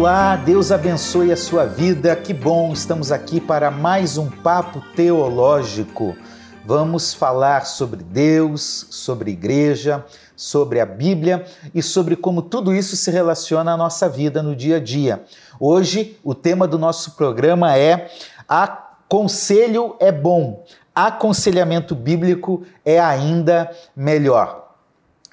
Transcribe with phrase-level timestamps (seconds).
[0.00, 2.16] Olá, Deus abençoe a sua vida.
[2.16, 6.16] Que bom, estamos aqui para mais um papo teológico.
[6.64, 10.02] Vamos falar sobre Deus, sobre igreja,
[10.34, 14.76] sobre a Bíblia e sobre como tudo isso se relaciona à nossa vida no dia
[14.76, 15.22] a dia.
[15.60, 18.10] Hoje, o tema do nosso programa é
[18.48, 20.64] Aconselho é bom,
[20.94, 24.69] aconselhamento bíblico é ainda melhor.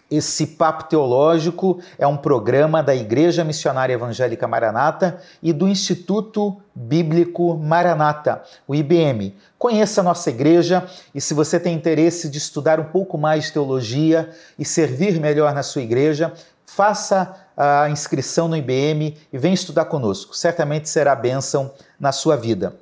[0.09, 7.57] Esse Papo Teológico é um programa da Igreja Missionária Evangélica Maranata e do Instituto Bíblico
[7.57, 9.35] Maranata, o IBM.
[9.59, 13.53] Conheça a nossa igreja e, se você tem interesse de estudar um pouco mais de
[13.53, 16.31] teologia e servir melhor na sua igreja,
[16.65, 20.37] faça a inscrição no IBM e venha estudar conosco.
[20.37, 22.75] Certamente será bênção na sua vida.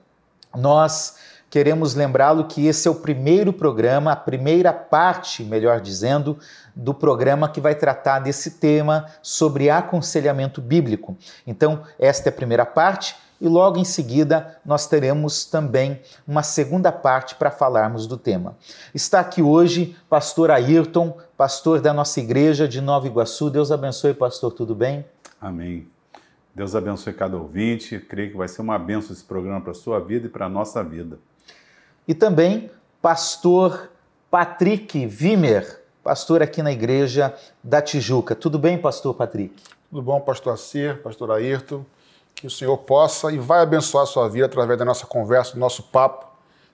[0.53, 1.15] Nós
[1.49, 6.37] queremos lembrá-lo que esse é o primeiro programa, a primeira parte, melhor dizendo,
[6.75, 11.17] do programa que vai tratar desse tema sobre aconselhamento bíblico.
[11.47, 16.91] Então, esta é a primeira parte e logo em seguida nós teremos também uma segunda
[16.91, 18.57] parte para falarmos do tema.
[18.93, 23.49] Está aqui hoje pastor Ayrton, pastor da nossa igreja de Nova Iguaçu.
[23.49, 25.05] Deus abençoe, pastor, tudo bem?
[25.39, 25.87] Amém.
[26.53, 27.99] Deus abençoe cada ouvinte.
[27.99, 30.49] creio que vai ser uma benção esse programa para a sua vida e para a
[30.49, 31.19] nossa vida.
[32.07, 33.89] E também pastor
[34.31, 38.35] Patrick Vimer, pastor aqui na igreja da Tijuca.
[38.35, 39.55] Tudo bem, pastor Patrick?
[39.89, 41.83] Tudo bom, pastor Acir, pastor Ayrton.
[42.35, 45.59] Que o Senhor possa e vai abençoar a sua vida através da nossa conversa, do
[45.59, 46.27] nosso papo.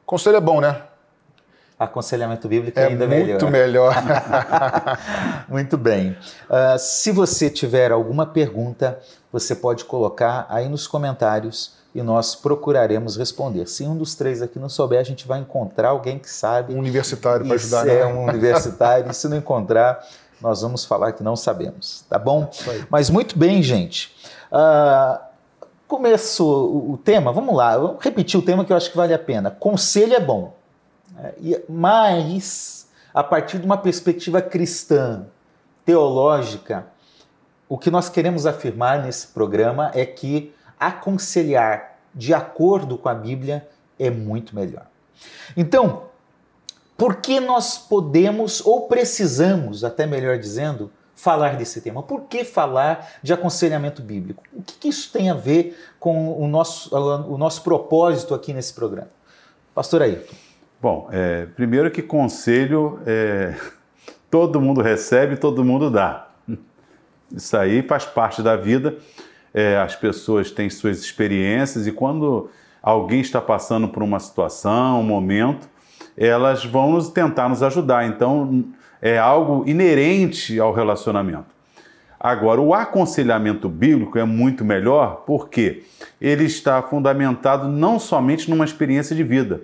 [0.05, 0.83] Conselho é bom, né?
[1.83, 3.95] Aconselhamento bíblico é ainda muito melhor.
[3.95, 4.97] melhor.
[5.49, 6.15] muito bem.
[6.47, 8.99] Uh, se você tiver alguma pergunta,
[9.33, 13.67] você pode colocar aí nos comentários e nós procuraremos responder.
[13.67, 16.75] Se um dos três aqui não souber, a gente vai encontrar alguém que sabe.
[16.75, 17.87] Um universitário para ajudar.
[17.87, 19.09] É um universitário.
[19.09, 20.05] e se não encontrar,
[20.39, 22.47] nós vamos falar que não sabemos, tá bom?
[22.91, 24.15] Mas muito bem, gente.
[24.51, 25.19] Uh,
[25.87, 29.19] começou o tema, vamos lá, vamos repetir o tema que eu acho que vale a
[29.19, 29.49] pena.
[29.49, 30.60] Conselho é bom, é,
[31.67, 35.25] mas a partir de uma perspectiva cristã,
[35.85, 36.87] teológica,
[37.67, 43.67] o que nós queremos afirmar nesse programa é que aconselhar de acordo com a Bíblia
[43.97, 44.85] é muito melhor.
[45.55, 46.03] Então,
[46.97, 52.03] por que nós podemos ou precisamos, até melhor dizendo, falar desse tema?
[52.03, 54.43] Por que falar de aconselhamento bíblico?
[54.53, 59.09] O que, isso tem a ver com o nosso, o nosso propósito aqui nesse programa?
[59.73, 60.50] Pastor Ayrton.
[60.81, 63.53] Bom, é, primeiro que conselho é,
[64.31, 66.27] todo mundo recebe, todo mundo dá.
[67.31, 68.97] Isso aí faz parte da vida
[69.53, 72.49] é, as pessoas têm suas experiências e quando
[72.81, 75.67] alguém está passando por uma situação, um momento,
[76.17, 78.05] elas vão nos, tentar nos ajudar.
[78.05, 78.65] Então,
[79.01, 81.51] é algo inerente ao relacionamento.
[82.19, 85.83] Agora, o aconselhamento bíblico é muito melhor porque
[86.19, 89.61] ele está fundamentado não somente numa experiência de vida,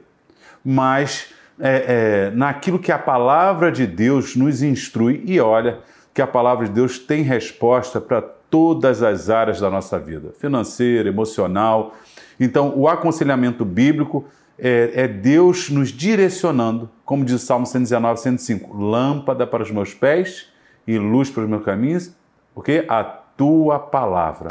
[0.64, 5.24] mas é, é, naquilo que a palavra de Deus nos instrui.
[5.26, 5.80] E olha
[6.14, 11.10] que a palavra de Deus tem resposta para todas as áreas da nossa vida, financeira,
[11.10, 11.96] emocional.
[12.40, 14.26] Então, o aconselhamento bíblico
[14.58, 19.94] é, é, Deus nos direcionando, como diz o Salmo 119, 105, lâmpada para os meus
[19.94, 20.50] pés
[20.88, 22.12] e luz para os meus caminhos,
[22.56, 24.48] porque a tua palavra.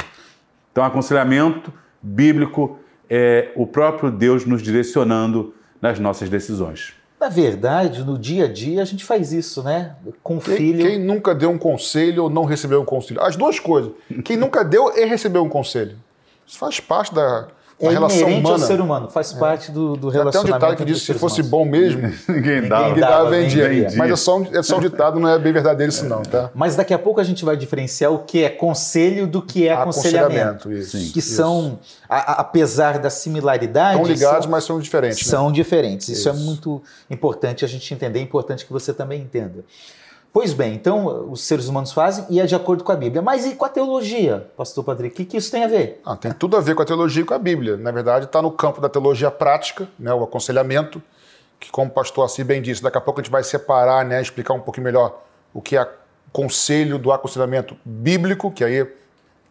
[0.71, 2.79] Então, aconselhamento bíblico
[3.09, 6.93] é o próprio Deus nos direcionando nas nossas decisões.
[7.19, 9.95] Na verdade, no dia a dia a gente faz isso, né?
[10.21, 10.85] Com quem, filho.
[10.85, 13.21] Quem nunca deu um conselho ou não recebeu um conselho?
[13.21, 13.91] As duas coisas.
[14.23, 15.97] Quem nunca deu e recebeu um conselho.
[16.45, 17.47] Isso faz parte da,
[17.79, 18.49] é relação humana.
[18.49, 19.37] ao ser humano, faz é.
[19.37, 20.55] parte do, do relacionamento.
[20.55, 23.69] Até um ditado que diz que se fosse bom mesmo, ninguém dava, ninguém dava vendia.
[23.69, 23.97] vendia.
[23.97, 26.49] Mas é só, um, é só um ditado, não é bem verdadeiro isso não, tá?
[26.55, 29.73] Mas daqui a pouco a gente vai diferenciar o que é conselho do que é
[29.73, 30.67] aconselhamento.
[30.67, 31.35] aconselhamento isso, que isso.
[31.35, 31.79] são,
[32.09, 33.97] a, apesar da similaridade...
[33.99, 35.25] Estão ligados, são, mas são diferentes.
[35.25, 35.29] Né?
[35.29, 36.09] São diferentes.
[36.09, 39.63] Isso, isso é muito importante a gente entender, é importante que você também entenda.
[40.31, 43.21] Pois bem, então os seres humanos fazem e é de acordo com a Bíblia.
[43.21, 45.13] Mas e com a teologia, pastor Patrick?
[45.13, 46.01] O que, que isso tem a ver?
[46.05, 47.75] Ah, tem tudo a ver com a teologia e com a Bíblia.
[47.75, 51.01] Na verdade, está no campo da teologia prática, né, o aconselhamento,
[51.59, 54.21] que como o pastor Assi bem disse, daqui a pouco a gente vai separar, né,
[54.21, 55.89] explicar um pouquinho melhor o que é
[56.31, 58.87] conselho do aconselhamento bíblico, que aí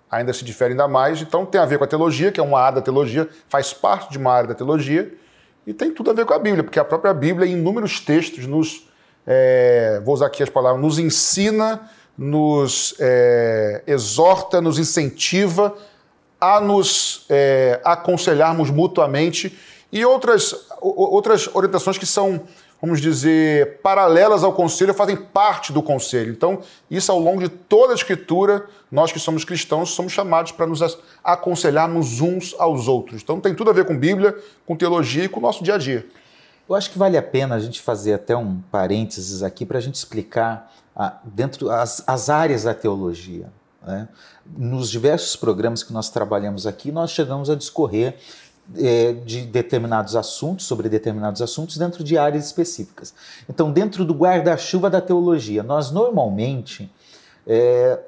[0.08, 1.20] ainda se difere ainda mais.
[1.20, 4.10] Então tem a ver com a teologia, que é uma área da teologia, faz parte
[4.12, 5.12] de uma área da teologia,
[5.66, 8.46] e tem tudo a ver com a Bíblia, porque a própria Bíblia, em inúmeros textos,
[8.46, 8.86] nos
[9.26, 15.74] é, vou usar aqui as palavras, nos ensina, nos é, exorta, nos incentiva
[16.40, 19.58] a nos é, aconselharmos mutuamente
[19.92, 22.42] e outras, outras orientações que são
[22.80, 26.30] vamos dizer, paralelas ao conselho, fazem parte do conselho.
[26.30, 30.66] Então, isso ao longo de toda a escritura, nós que somos cristãos somos chamados para
[30.66, 33.22] nos aconselharmos uns aos outros.
[33.22, 34.36] Então, tem tudo a ver com Bíblia,
[34.66, 36.06] com teologia e com o nosso dia a dia.
[36.68, 39.80] Eu acho que vale a pena a gente fazer até um parênteses aqui para a
[39.80, 43.48] gente explicar ah, dentro as, as áreas da teologia.
[43.86, 44.08] Né?
[44.44, 48.16] Nos diversos programas que nós trabalhamos aqui, nós chegamos a discorrer
[48.76, 53.14] é, de determinados assuntos, sobre determinados assuntos, dentro de áreas específicas.
[53.48, 56.90] Então, dentro do guarda-chuva da teologia, nós normalmente
[57.46, 58.00] é,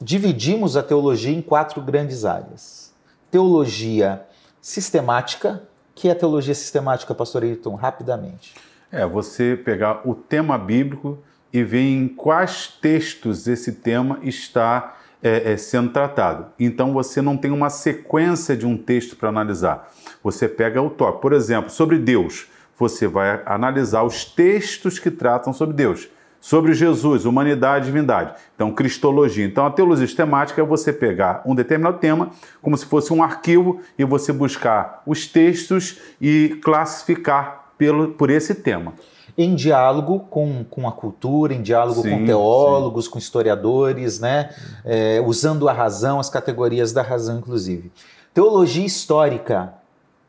[0.00, 2.92] dividimos a teologia em quatro grandes áreas:
[3.30, 4.26] teologia
[4.60, 5.62] sistemática,
[6.00, 8.54] que é teologia sistemática, pastor Ayrton, rapidamente.
[8.90, 11.18] É, você pegar o tema bíblico
[11.52, 16.46] e ver em quais textos esse tema está é, é, sendo tratado.
[16.58, 19.92] Então você não tem uma sequência de um texto para analisar.
[20.22, 21.20] Você pega o tópico.
[21.20, 22.46] Por exemplo, sobre Deus,
[22.78, 26.08] você vai analisar os textos que tratam sobre Deus.
[26.40, 28.34] Sobre Jesus, humanidade e divindade.
[28.54, 29.44] Então, cristologia.
[29.44, 32.30] Então, a teologia sistemática é você pegar um determinado tema,
[32.62, 38.54] como se fosse um arquivo, e você buscar os textos e classificar pelo, por esse
[38.54, 38.94] tema
[39.36, 43.10] em diálogo com, com a cultura, em diálogo sim, com teólogos, sim.
[43.10, 44.54] com historiadores, né?
[44.84, 47.90] É, usando a razão, as categorias da razão, inclusive.
[48.34, 49.72] Teologia histórica,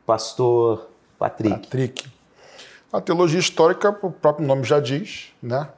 [0.06, 0.88] pastor
[1.18, 1.60] Patrick.
[1.60, 2.06] Patrick.
[2.92, 5.68] A teologia histórica, o próprio nome já diz, né?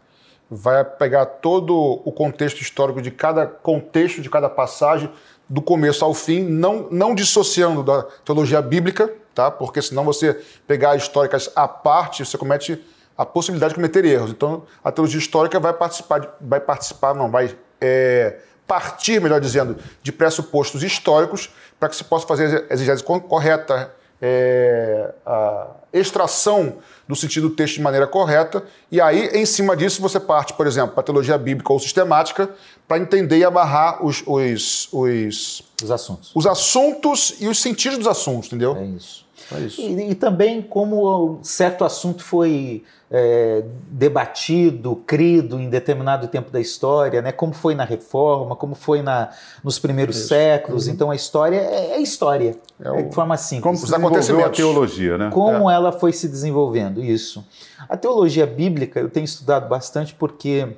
[0.54, 1.74] Vai pegar todo
[2.04, 5.10] o contexto histórico de cada contexto, de cada passagem,
[5.48, 9.50] do começo ao fim, não, não dissociando da teologia bíblica, tá?
[9.50, 12.82] porque senão você pegar históricas à parte, você comete
[13.16, 14.30] a possibilidade de cometer erros.
[14.30, 20.12] Então, a teologia histórica vai participar, vai participar, não, vai é, partir, melhor dizendo, de
[20.12, 23.92] pressupostos históricos para que se possa fazer a exegese correta,
[24.26, 30.00] é, a extração do sentido do texto de maneira correta, e aí, em cima disso,
[30.00, 32.48] você parte, por exemplo, para a teologia bíblica ou sistemática,
[32.88, 36.30] para entender e amarrar os, os, os, os assuntos.
[36.34, 38.74] Os assuntos e os sentidos dos assuntos, entendeu?
[38.76, 39.23] É isso.
[39.52, 39.80] É isso.
[39.80, 47.22] E, e também como certo assunto foi é, debatido, crido em determinado tempo da história,
[47.22, 47.30] né?
[47.30, 49.30] como foi na Reforma, como foi na,
[49.62, 50.28] nos primeiros Isso.
[50.28, 50.86] séculos.
[50.86, 50.92] Uhum.
[50.92, 53.62] Então a história é, é história, é o, de forma simples.
[53.62, 55.30] Como se desenvolveu a teologia, né?
[55.32, 55.74] Como é.
[55.74, 57.46] ela foi se desenvolvendo, isso.
[57.88, 60.68] A teologia bíblica eu tenho estudado bastante porque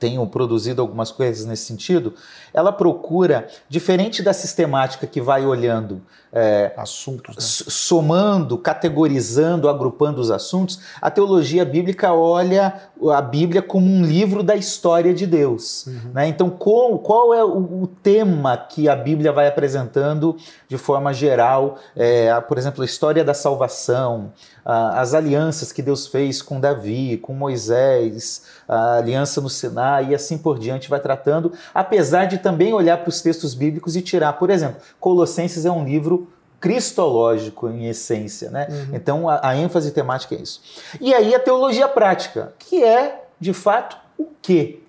[0.00, 2.14] tenho produzido algumas coisas nesse sentido,
[2.54, 6.00] ela procura, diferente da sistemática que vai olhando
[6.32, 7.42] é, assuntos, né?
[7.42, 12.80] somando, categorizando, agrupando os assuntos, a teologia bíblica olha
[13.12, 15.86] a Bíblia como um livro da história de Deus.
[15.86, 16.12] Uhum.
[16.14, 16.28] Né?
[16.28, 20.36] Então, qual, qual é o, o, tema que a Bíblia vai apresentando
[20.68, 21.78] de forma geral?
[21.96, 24.32] É, por exemplo, a história da salvação,
[24.64, 30.38] as alianças que Deus fez com Davi, com Moisés, a aliança no Sinai e assim
[30.38, 34.50] por diante, vai tratando, apesar de também olhar para os textos bíblicos e tirar, por
[34.50, 36.28] exemplo, Colossenses é um livro
[36.60, 38.66] cristológico em essência, né?
[38.68, 38.94] Uhum.
[38.94, 40.60] Então a, a, ênfase temática é isso.
[41.00, 44.80] E aí a teologia prática, que é, de fato, o quê?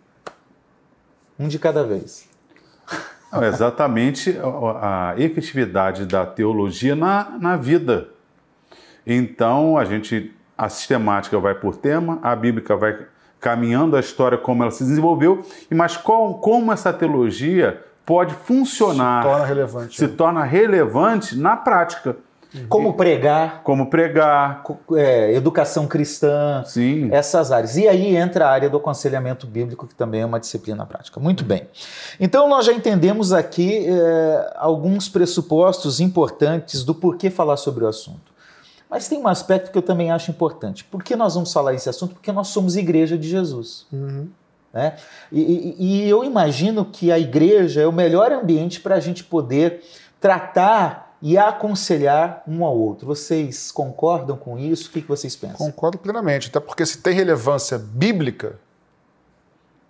[1.40, 2.30] Um de cada vez.
[3.32, 8.10] Não, exatamente a, a efetividade da teologia na, na vida.
[9.06, 12.96] Então a gente a sistemática vai por tema, a bíblica vai
[13.40, 19.24] caminhando a história como ela se desenvolveu, e mas qual, como essa teologia pode funcionar,
[19.24, 22.16] se torna relevante, se torna relevante na prática.
[22.68, 23.62] Como pregar.
[23.64, 24.62] Como pregar.
[24.94, 26.62] É, educação cristã.
[26.66, 27.08] Sim.
[27.10, 27.78] Essas áreas.
[27.78, 31.18] E aí entra a área do aconselhamento bíblico, que também é uma disciplina prática.
[31.18, 31.68] Muito bem.
[32.20, 38.31] Então nós já entendemos aqui é, alguns pressupostos importantes do porquê falar sobre o assunto.
[38.92, 40.84] Mas tem um aspecto que eu também acho importante.
[40.84, 42.16] Por que nós vamos falar esse assunto?
[42.16, 43.88] Porque nós somos igreja de Jesus.
[43.90, 44.28] Uhum.
[44.74, 44.98] Né?
[45.32, 49.24] E, e, e, eu imagino que a igreja é o melhor ambiente para a gente
[49.24, 49.82] poder
[50.20, 53.08] tratar e aconselhar um ao outro.
[53.08, 54.90] Vocês concordam com isso?
[54.90, 55.58] O que, que vocês pensam?
[55.58, 58.60] Concordo plenamente, até porque se tem relevância bíblica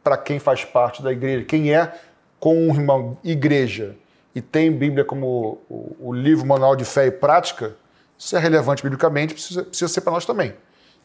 [0.04, 1.92] para quem faz parte da igreja, quem é
[2.40, 3.96] com um irmão igreja
[4.36, 7.76] e tem Bíblia como o, o livro manual de fé e prática,
[8.22, 10.54] se é relevante biblicamente, precisa, precisa ser para nós também.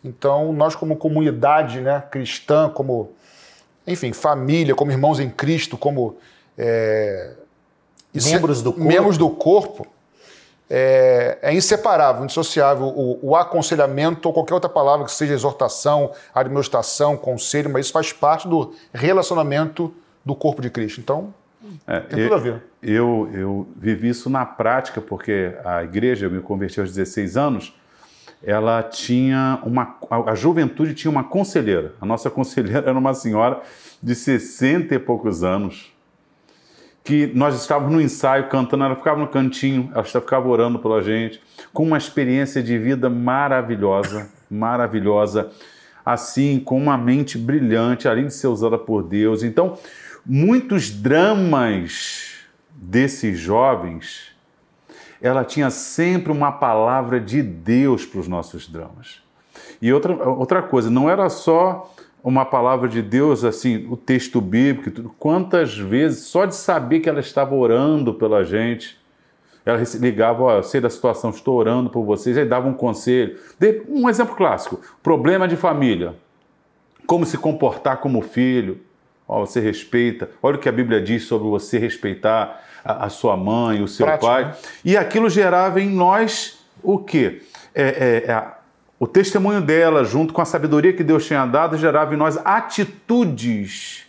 [0.05, 3.13] Então, nós como comunidade né, cristã, como,
[3.87, 6.19] enfim, família, como irmãos em Cristo, como
[6.59, 7.33] é,
[8.13, 9.87] membros do corpo, membros do corpo
[10.69, 17.17] é, é, inseparável, indissociável o, o, aconselhamento ou qualquer outra palavra que seja exortação, administração,
[17.17, 19.91] conselho, mas isso faz parte do relacionamento
[20.23, 21.01] do corpo de Cristo.
[21.01, 21.33] Então,
[21.87, 22.63] é, Tem tudo a ver.
[22.89, 27.75] Eu, eu vivi isso na prática, porque a igreja, eu me converti aos 16 anos,
[28.41, 29.99] ela tinha uma.
[30.09, 31.95] A, juventude tinha uma conselheira.
[32.01, 33.61] A nossa conselheira era uma senhora
[34.01, 35.93] de 60 e poucos anos
[37.03, 41.41] que nós estávamos no ensaio cantando, ela ficava no cantinho, ela ficava orando pela gente,
[41.73, 45.51] com uma experiência de vida maravilhosa, maravilhosa,
[46.05, 49.43] assim, com uma mente brilhante, além de ser usada por Deus.
[49.43, 49.77] Então,
[50.25, 52.36] muitos dramas
[52.77, 54.33] desses jovens,
[55.21, 59.23] ela tinha sempre uma palavra de Deus para os nossos dramas.
[59.81, 61.93] E outra, outra coisa, não era só
[62.23, 67.21] uma palavra de Deus, assim, o texto bíblico, quantas vezes, só de saber que ela
[67.21, 68.99] estava orando pela gente,
[69.65, 73.39] ela ligava, ó, sei da situação, estou orando por vocês, aí dava um conselho.
[73.89, 76.15] Um exemplo clássico, problema de família,
[77.07, 78.81] como se comportar como filho,
[79.27, 83.37] ó, você respeita, olha o que a Bíblia diz sobre você respeitar a, a sua
[83.37, 84.55] mãe, o seu Prático, pai, né?
[84.85, 87.43] e aquilo gerava em nós o quê?
[87.75, 88.45] É, é, é
[88.99, 94.07] o testemunho dela, junto com a sabedoria que Deus tinha dado, gerava em nós atitudes.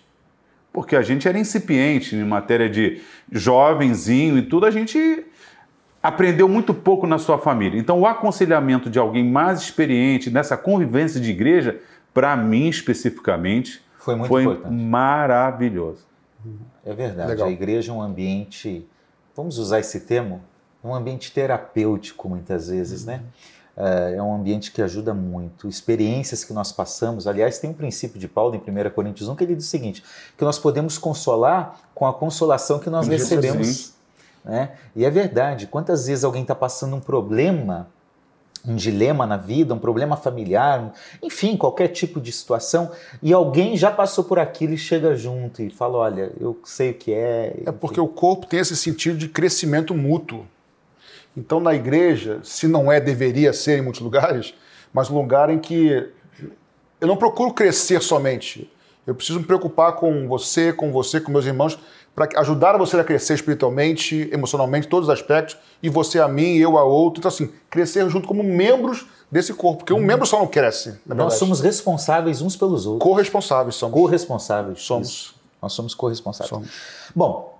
[0.72, 5.25] Porque a gente era incipiente em matéria de jovenzinho e tudo, a gente
[6.01, 7.77] aprendeu muito pouco na sua família.
[7.77, 11.77] Então, o aconselhamento de alguém mais experiente nessa convivência de igreja,
[12.13, 14.74] para mim especificamente, foi, muito foi importante.
[14.74, 16.05] maravilhoso.
[16.86, 17.29] É verdade.
[17.29, 17.48] Legal.
[17.48, 18.88] A igreja é um ambiente,
[19.36, 20.41] vamos usar esse termo,
[20.84, 23.22] um ambiente terapêutico muitas vezes, né?
[23.77, 25.70] Eh, é um ambiente que ajuda muito.
[25.70, 29.44] Experiências que nós passamos, aliás, tem um princípio de Paulo em 1 Coríntios 1 que
[29.44, 30.03] ele diz o seguinte:
[30.36, 33.94] que nós podemos consolar com a consolação que nós recebemos.
[34.44, 34.72] Né?
[34.96, 37.88] E é verdade, quantas vezes alguém está passando um problema,
[38.68, 40.94] um dilema na vida, um problema familiar,
[41.24, 42.92] enfim, qualquer tipo de situação,
[43.24, 46.94] e alguém já passou por aquilo e chega junto e fala: Olha, eu sei o
[46.94, 47.56] que é.
[47.66, 50.46] É porque o corpo tem esse sentido de crescimento mútuo.
[51.36, 54.54] Então, na igreja, se não é, deveria ser em muitos lugares,
[54.92, 56.10] mas um lugar em que
[57.00, 58.70] eu não procuro crescer somente.
[59.06, 61.80] Eu preciso me preocupar com você, com você, com meus irmãos,
[62.18, 66.76] para ajudar você a crescer espiritualmente, emocionalmente, todos os aspectos, e você a mim, eu
[66.76, 67.20] a outro.
[67.20, 71.00] Então, assim, crescer junto como membros desse corpo, porque um membro só não cresce.
[71.06, 73.08] Nós somos responsáveis uns pelos outros.
[73.08, 73.94] Corresponsáveis somos.
[73.94, 74.82] Corresponsáveis.
[74.82, 75.08] Somos.
[75.08, 75.36] Isso.
[75.62, 76.50] Nós somos corresponsáveis.
[76.50, 76.70] Somos.
[77.16, 77.56] Bom,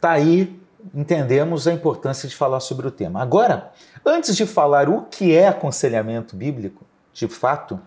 [0.00, 0.58] tá aí
[0.92, 3.22] entendemos a importância de falar sobre o tema.
[3.22, 3.70] Agora,
[4.04, 7.78] antes de falar o que é aconselhamento bíblico, de fato,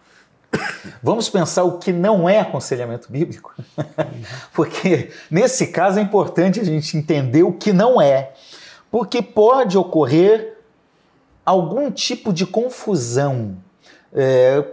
[1.01, 3.53] vamos pensar o que não é aconselhamento bíblico.
[4.53, 8.33] Porque nesse caso é importante a gente entender o que não é.
[8.91, 10.57] Porque pode ocorrer
[11.45, 13.57] algum tipo de confusão
[14.13, 14.63] é,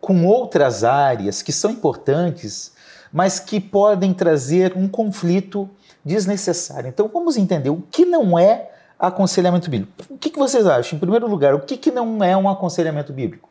[0.00, 2.72] com outras áreas que são importantes,
[3.12, 5.68] mas que podem trazer um conflito
[6.04, 6.88] desnecessário.
[6.88, 9.92] Então vamos entender o que não é aconselhamento bíblico.
[10.08, 10.96] O que, que vocês acham?
[10.96, 13.48] Em primeiro lugar, o que, que não é um aconselhamento bíblico?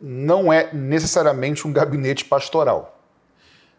[0.00, 2.98] Não é necessariamente um gabinete pastoral.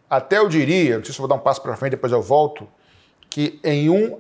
[0.09, 2.67] Até eu diria, não sei se vou dar um passo para frente, depois eu volto,
[3.29, 4.19] que em um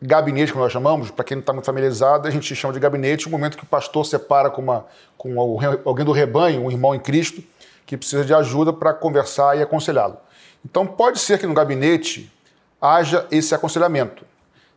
[0.00, 3.28] gabinete, como nós chamamos, para quem não está muito familiarizado, a gente chama de gabinete
[3.28, 4.86] o momento que o pastor separa com, uma,
[5.16, 5.38] com
[5.84, 7.42] alguém do rebanho, um irmão em Cristo,
[7.86, 10.16] que precisa de ajuda para conversar e aconselhá-lo.
[10.64, 12.32] Então pode ser que no gabinete
[12.80, 14.24] haja esse aconselhamento.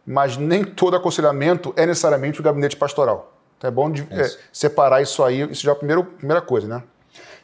[0.05, 3.34] Mas nem todo aconselhamento é necessariamente o gabinete pastoral.
[3.57, 6.67] Então é bom de, é, separar isso aí, isso já é a primeira, primeira coisa,
[6.67, 6.83] né?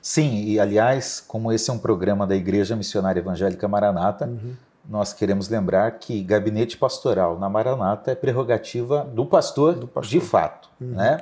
[0.02, 4.56] Sim, e aliás, como esse é um programa da Igreja Missionária Evangélica Maranata, uhum.
[4.90, 10.20] nós queremos lembrar que gabinete pastoral na Maranata é prerrogativa do pastor, do pastor.
[10.20, 10.70] de fato.
[10.82, 10.96] Uhum.
[10.96, 11.22] Né?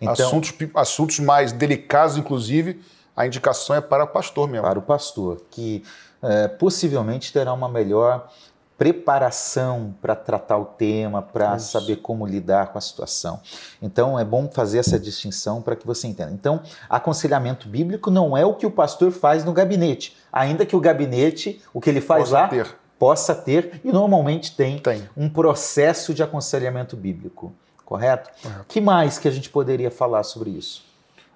[0.00, 2.80] Então, assuntos, assuntos mais delicados, inclusive,
[3.14, 4.66] a indicação é para o pastor mesmo.
[4.66, 5.84] Para o pastor, que
[6.22, 8.28] é, possivelmente terá uma melhor
[8.76, 13.40] preparação para tratar o tema, para saber como lidar com a situação.
[13.80, 16.32] Então é bom fazer essa distinção para que você entenda.
[16.32, 20.80] Então, aconselhamento bíblico não é o que o pastor faz no gabinete, ainda que o
[20.80, 22.76] gabinete, o que ele faz possa lá, ter.
[22.98, 27.54] possa ter e normalmente tem, tem, um processo de aconselhamento bíblico,
[27.84, 28.30] correto?
[28.60, 30.84] O que mais que a gente poderia falar sobre isso?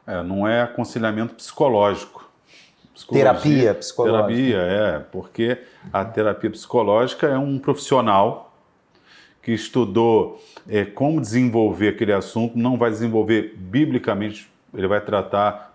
[0.07, 2.27] É, não é aconselhamento psicológico
[3.06, 4.26] terapia psicológica.
[4.26, 5.58] Terapia, é, porque
[5.92, 8.52] a terapia psicológica é um profissional
[9.42, 15.74] que estudou é, como desenvolver aquele assunto, não vai desenvolver biblicamente, ele vai tratar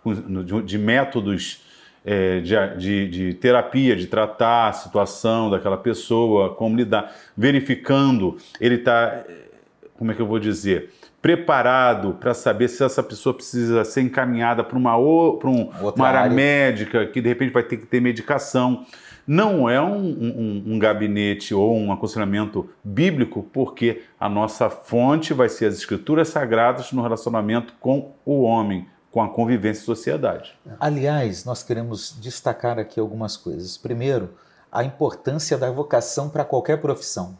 [0.63, 1.63] de métodos
[2.05, 8.75] é, de, de, de, terapia, de tratar a situação daquela pessoa, como lidar, verificando, ele
[8.75, 9.23] está,
[9.97, 10.91] como é que eu vou dizer,
[11.23, 16.29] preparado para saber se essa pessoa precisa ser encaminhada para uma, um, uma área, área
[16.33, 18.85] médica, que de repente vai ter que ter medicação.
[19.25, 25.47] Não é um, um, um, gabinete ou um aconselhamento bíblico, porque a nossa fonte vai
[25.47, 30.59] ser as escrituras sagradas no relacionamento com o homem, com a convivência e sociedade.
[30.77, 33.77] Aliás, nós queremos destacar aqui algumas coisas.
[33.77, 34.31] Primeiro,
[34.69, 37.37] a importância da vocação para qualquer profissão.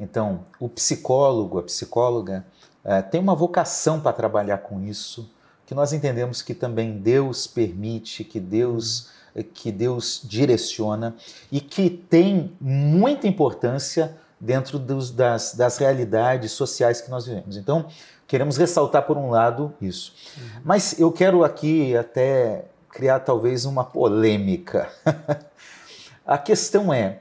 [0.00, 2.44] Então, o psicólogo, a psicóloga,
[2.84, 5.30] é, tem uma vocação para trabalhar com isso,
[5.66, 9.10] que nós entendemos que também Deus permite, que Deus
[9.54, 11.16] que Deus direciona
[11.50, 17.56] e que tem muita importância dentro dos, das, das realidades sociais que nós vivemos.
[17.56, 17.86] Então,
[18.26, 20.14] queremos ressaltar, por um lado, isso.
[20.36, 20.60] Uhum.
[20.64, 24.90] Mas eu quero aqui até criar talvez uma polêmica.
[26.26, 27.20] a questão é: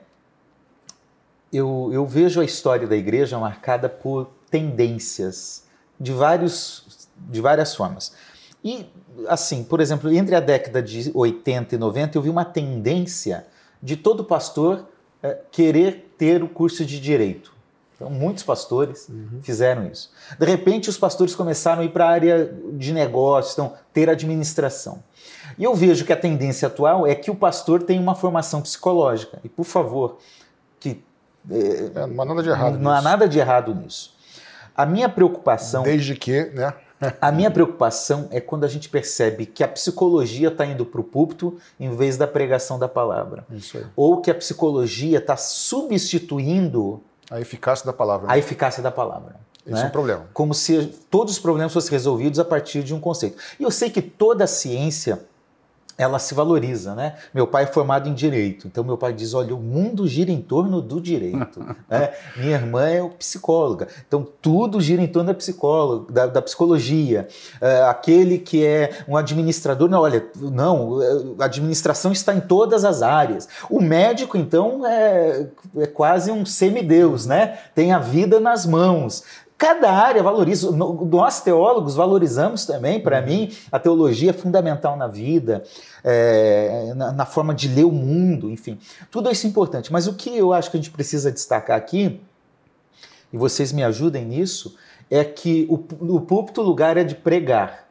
[1.54, 5.64] eu, eu vejo a história da igreja marcada por tendências
[6.00, 8.14] de, vários, de várias formas.
[8.64, 8.86] E,
[9.28, 13.48] assim, por exemplo, entre a década de 80 e 90, eu vi uma tendência
[13.82, 14.86] de todo pastor
[15.24, 17.52] é, querer ter o curso de direito.
[17.96, 19.40] Então, muitos pastores uhum.
[19.42, 20.12] fizeram isso.
[20.38, 25.04] De repente, os pastores começaram a ir para a área de negócios, então, ter administração.
[25.58, 29.40] E eu vejo que a tendência atual é que o pastor tem uma formação psicológica.
[29.44, 30.18] E, por favor,
[30.80, 31.04] que.
[31.50, 32.84] É, é, não há nada de errado não nisso.
[32.84, 34.16] Não há nada de errado nisso.
[34.76, 35.84] A minha preocupação.
[35.84, 36.74] Desde que, né?
[37.20, 41.04] a minha preocupação é quando a gente percebe que a psicologia está indo para o
[41.04, 43.46] púlpito em vez da pregação da palavra.
[43.96, 48.28] Ou que a psicologia está substituindo a eficácia da palavra.
[48.28, 48.34] Né?
[48.34, 49.36] A eficácia da palavra.
[49.66, 49.84] Esse né?
[49.84, 50.28] é um problema.
[50.34, 53.38] Como se todos os problemas fossem resolvidos a partir de um conceito.
[53.60, 55.22] E eu sei que toda a ciência
[55.98, 57.16] ela se valoriza, né?
[57.34, 60.42] Meu pai é formado em direito, então meu pai diz: olha, o mundo gira em
[60.42, 61.60] torno do direito.
[61.90, 62.12] né?
[62.38, 67.28] Minha irmã é psicóloga, então tudo gira em torno da psicóloga, da, da psicologia.
[67.60, 71.00] É, aquele que é um administrador, não, olha, não,
[71.40, 73.48] a administração está em todas as áreas.
[73.70, 77.60] O médico, então, é, é quase um semideus, né?
[77.76, 79.24] Tem a vida nas mãos.
[79.62, 80.72] Cada área valoriza.
[80.72, 83.28] Nós, teólogos, valorizamos também, para uhum.
[83.28, 85.64] mim, a teologia é fundamental na vida,
[86.04, 88.80] é, na, na, forma de ler o mundo, enfim.
[89.12, 89.94] Tudo isso é importante.
[89.94, 92.20] Mas o que eu acho que a gente precisa destacar aqui,
[93.32, 94.76] e vocês me ajudem nisso,
[95.12, 95.76] é que o,
[96.16, 97.88] o púlpito lugar é de pregar.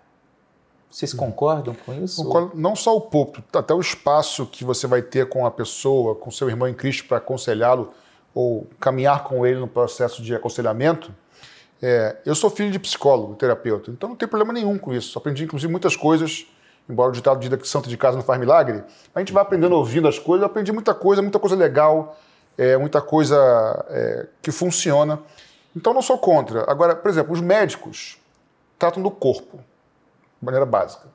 [0.91, 1.21] Vocês uhum.
[1.21, 2.25] concordam com isso?
[2.25, 2.51] Concordo.
[2.57, 6.33] Não só o púlpito, até o espaço que você vai ter com a pessoa, com
[6.33, 7.93] seu irmão em Cristo para aconselhá-lo
[8.35, 11.15] ou caminhar com ele no processo de aconselhamento
[11.83, 15.19] é, eu sou filho de psicólogo, terapeuta, então não tem problema nenhum com isso.
[15.19, 16.47] Aprendi, inclusive, muitas coisas,
[16.89, 18.83] embora o ditado diga que santo de casa não faz milagre,
[19.15, 22.19] a gente vai aprendendo ouvindo as coisas, eu aprendi muita coisa, muita coisa legal,
[22.59, 25.19] é, muita coisa é, que funciona.
[25.75, 26.71] Então não sou contra.
[26.71, 28.19] Agora, por exemplo, os médicos
[28.79, 31.09] tratam do corpo, de maneira básica.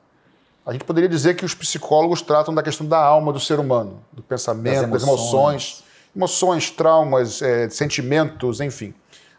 [0.64, 4.02] A gente poderia dizer que os psicólogos tratam da questão da alma do ser humano,
[4.10, 5.84] do pensamento, das emoções, das emoções,
[6.16, 8.92] emoções traumas, é, sentimentos, enfim,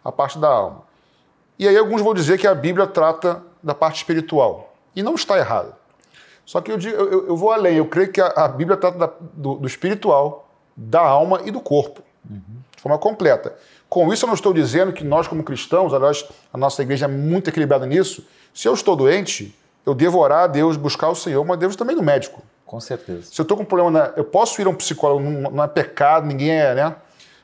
[0.06, 0.87] a parte da alma.
[1.60, 4.74] E aí alguns vão dizer que a Bíblia trata da parte espiritual.
[4.96, 5.74] E não está errado.
[6.46, 7.78] Só que eu, digo, eu, eu vou além.
[7.78, 11.60] Eu creio que a, a Bíblia trata da, do, do, espiritual, da alma e do
[11.60, 12.02] corpo.
[12.30, 12.40] Uhum.
[12.76, 13.56] De forma completa.
[13.90, 17.08] Com isso, eu não estou dizendo que nós, como cristãos, aliás, a nossa igreja é
[17.08, 18.26] muito equilibrada nisso.
[18.54, 21.96] Se eu estou doente, eu devo orar a Deus, buscar o Senhor, mas devo também
[21.96, 22.42] no médico.
[22.66, 23.24] Com certeza.
[23.32, 25.68] Se eu estou com um problema, eu posso ir a um psicólogo, não, não é
[25.68, 26.96] pecado, ninguém é, né?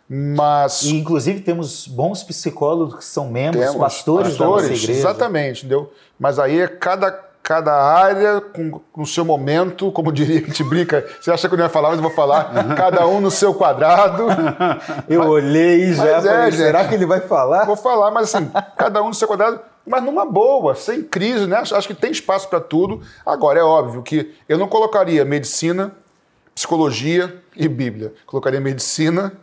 [0.10, 0.84] Mas.
[0.84, 4.92] E, inclusive, temos bons psicólogos que são membros, temos, pastores, pastores da nossa igreja.
[4.92, 5.92] Exatamente, entendeu?
[6.20, 7.12] Mas aí é cada,
[7.42, 11.06] cada área com, o seu momento, como diria a gente brinca.
[11.20, 12.76] Você acha que eu não ia falar, mas eu vou falar.
[12.76, 14.28] cada um no seu quadrado.
[15.08, 17.66] Eu mas, olhei já é, falei, gente, será que ele vai falar?
[17.66, 21.58] Vou falar, mas assim, cada um no seu quadrado, mas numa boa, sem crise, né?
[21.58, 23.02] Acho que tem espaço para tudo.
[23.26, 25.92] Agora, é óbvio que eu não colocaria medicina,
[26.56, 28.14] psicologia e Bíblia.
[28.26, 29.34] Colocaria medicina,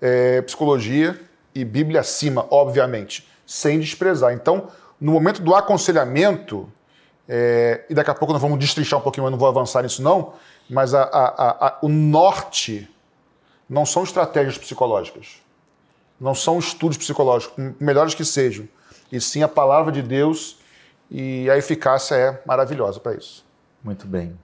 [0.00, 1.20] é, psicologia
[1.54, 4.32] e Bíblia acima, obviamente, sem desprezar.
[4.32, 4.68] Então,
[5.00, 6.70] no momento do aconselhamento,
[7.28, 10.02] é, e daqui a pouco nós vamos destrinchar um pouquinho, mas não vou avançar nisso
[10.02, 10.34] não,
[10.68, 12.88] mas a, a, a, o norte
[13.68, 15.42] não são estratégias psicológicas,
[16.20, 18.68] não são estudos psicológicos, melhores que sejam,
[19.12, 20.58] e sim a palavra de Deus
[21.10, 23.44] e a eficácia é maravilhosa para isso.
[23.82, 24.38] Muito bem.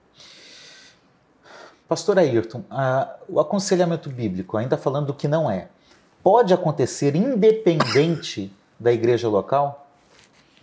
[1.87, 2.63] Pastor Ayrton,
[3.29, 5.67] o aconselhamento bíblico, ainda falando do que não é,
[6.23, 9.87] pode acontecer independente da igreja local?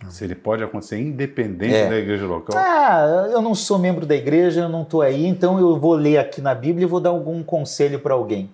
[0.09, 1.89] Se ele pode acontecer independente é.
[1.89, 2.57] da igreja local?
[2.57, 6.17] Ah, eu não sou membro da igreja, eu não estou aí, então eu vou ler
[6.17, 8.49] aqui na Bíblia e vou dar algum conselho para alguém.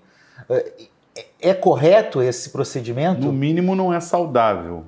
[0.47, 0.71] É,
[1.41, 3.21] é correto esse procedimento?
[3.21, 4.85] No mínimo, não é saudável.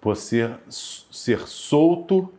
[0.00, 2.32] Você ser solto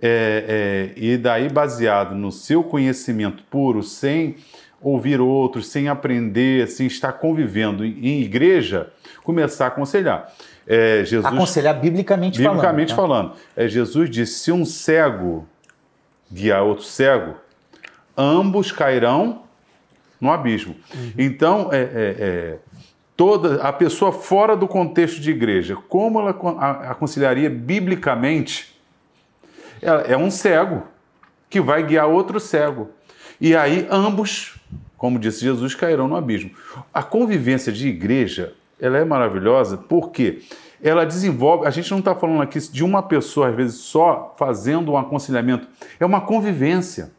[0.00, 4.36] é, é, e daí baseado no seu conhecimento puro, sem
[4.80, 10.32] ouvir outros, sem aprender, sem estar convivendo em igreja, começar a aconselhar.
[10.66, 13.30] É, Jesus, aconselhar biblicamente, biblicamente falando.
[13.30, 13.40] falando.
[13.56, 15.46] É, Jesus disse: se um cego
[16.30, 17.34] guiar outro cego,
[18.16, 19.42] ambos cairão
[20.20, 20.74] no abismo.
[20.94, 21.12] Uhum.
[21.18, 21.86] Então, é, é,
[22.18, 22.58] é,
[23.16, 26.30] toda a pessoa fora do contexto de igreja, como ela
[26.90, 28.73] aconselharia biblicamente?
[30.06, 30.84] É um cego
[31.48, 32.90] que vai guiar outro cego.
[33.40, 34.58] E aí ambos,
[34.96, 36.50] como disse Jesus, cairão no abismo.
[36.92, 40.42] A convivência de igreja, ela é maravilhosa porque
[40.82, 41.66] ela desenvolve.
[41.66, 45.66] A gente não está falando aqui de uma pessoa, às vezes, só fazendo um aconselhamento.
[45.98, 47.12] É uma convivência.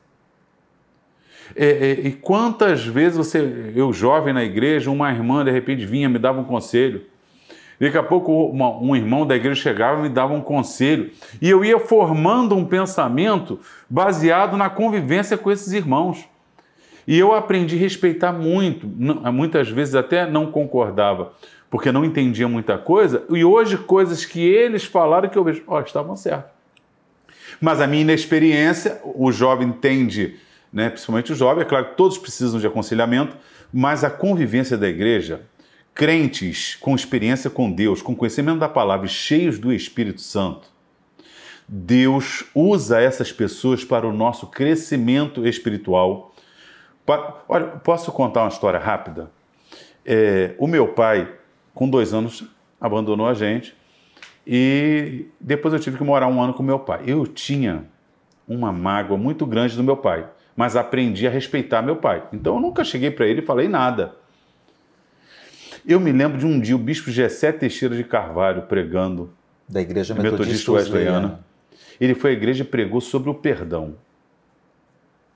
[1.56, 6.10] É, é, e quantas vezes você, eu jovem na igreja, uma irmã de repente vinha,
[6.10, 7.06] me dava um conselho.
[7.80, 11.12] Daqui a pouco uma, um irmão da igreja chegava e me dava um conselho.
[11.42, 13.60] E eu ia formando um pensamento
[13.90, 16.26] baseado na convivência com esses irmãos.
[17.08, 21.34] E eu aprendi a respeitar muito, muitas vezes até não concordava,
[21.70, 25.78] porque não entendia muita coisa, e hoje coisas que eles falaram que eu vejo, ó,
[25.78, 26.50] oh, estavam certos.
[27.62, 30.40] Mas a minha inexperiência, o jovem tende
[30.76, 30.90] né?
[30.90, 31.64] principalmente o jovem.
[31.64, 33.38] É claro que todos precisam de aconselhamento,
[33.74, 35.44] mas a convivência da igreja,
[35.96, 40.68] crentes com experiência com Deus, com conhecimento da palavra cheios do Espírito Santo,
[41.68, 46.36] Deus usa essas pessoas para o nosso crescimento espiritual.
[47.48, 49.32] Olha, posso contar uma história rápida?
[50.06, 51.34] É, o meu pai,
[51.74, 52.44] com dois anos,
[52.80, 53.76] abandonou a gente
[54.46, 57.02] e depois eu tive que morar um ano com meu pai.
[57.08, 57.86] Eu tinha
[58.48, 62.24] uma mágoa muito grande do meu pai mas aprendi a respeitar meu pai.
[62.32, 64.16] Então eu nunca cheguei para ele e falei nada.
[65.88, 69.32] Eu me lembro de um dia o bispo Gessé Teixeira de Carvalho pregando
[69.70, 71.40] da Igreja Metodista, Metodista Wesleyana.
[72.02, 73.96] Ele foi à igreja e pregou sobre o perdão.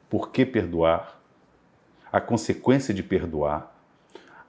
[0.10, 1.20] Por que perdoar?
[2.12, 3.76] A consequência de perdoar.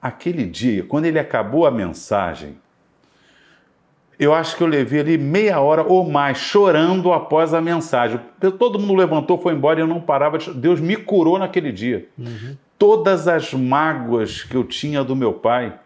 [0.01, 2.57] Aquele dia, quando ele acabou a mensagem,
[4.17, 8.19] eu acho que eu levei ali meia hora ou mais chorando após a mensagem.
[8.57, 12.07] Todo mundo levantou, foi embora e eu não parava de Deus me curou naquele dia.
[12.17, 12.57] Uhum.
[12.77, 15.79] Todas as mágoas que eu tinha do meu pai,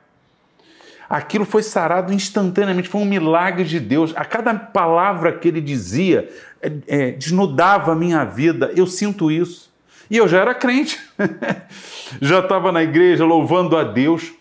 [1.09, 4.13] aquilo foi sarado instantaneamente, foi um milagre de Deus.
[4.15, 6.29] A cada palavra que ele dizia
[6.61, 8.71] é, é, desnudava a minha vida.
[8.75, 9.73] Eu sinto isso.
[10.09, 10.99] E eu já era crente,
[12.21, 14.33] já estava na igreja louvando a Deus.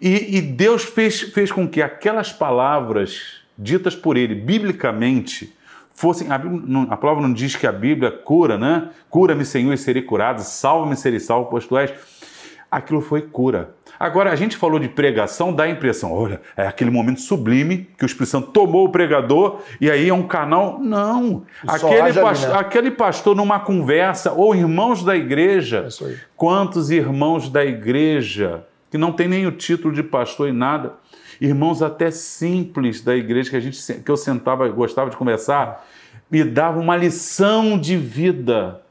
[0.00, 5.52] E, e Deus fez, fez com que aquelas palavras ditas por ele biblicamente
[5.92, 6.28] fossem.
[6.30, 6.40] A,
[6.90, 8.90] a, palavra não diz que a Bíblia cura, né?
[9.10, 11.92] Cura-me, Senhor, e serei curado, salva-me, serei salvo, pois tu és.
[12.70, 13.74] Aquilo foi cura.
[13.98, 18.04] Agora, a gente falou de pregação, dá a impressão, olha, é aquele momento sublime que
[18.04, 20.78] o Espírito Santo tomou o pregador e aí é um canal.
[20.78, 21.44] Não.
[21.66, 22.58] Aquele, pastor, né?
[22.58, 25.88] aquele pastor numa conversa, ou irmãos da igreja.
[26.02, 30.94] É quantos irmãos da igreja que não tem nem o título de pastor e nada,
[31.40, 35.86] irmãos até simples da igreja que a gente que eu sentava, gostava de conversar,
[36.30, 38.82] me davam uma lição de vida,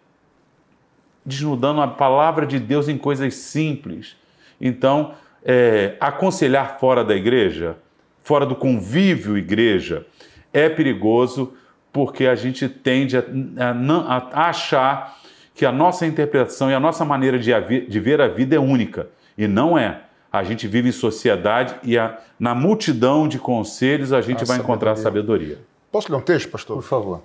[1.26, 4.16] desnudando a palavra de Deus em coisas simples.
[4.60, 7.78] Então, é, aconselhar fora da igreja,
[8.22, 10.06] fora do convívio igreja,
[10.52, 11.54] é perigoso
[11.94, 13.24] porque a gente tende a,
[13.58, 15.18] a, a achar
[15.56, 17.52] que a nossa interpretação e a nossa maneira de,
[17.88, 19.08] de ver a vida é única.
[19.38, 20.02] E não é.
[20.32, 24.58] A gente vive em sociedade e a, na multidão de conselhos a gente a vai
[24.58, 24.64] sabedoria.
[24.64, 25.60] encontrar sabedoria.
[25.92, 26.76] Posso ler um texto, pastor?
[26.76, 27.22] Por favor.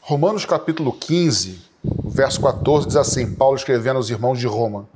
[0.00, 1.58] Romanos capítulo 15,
[2.04, 4.88] verso 14, diz assim: Paulo escrevendo aos irmãos de Roma.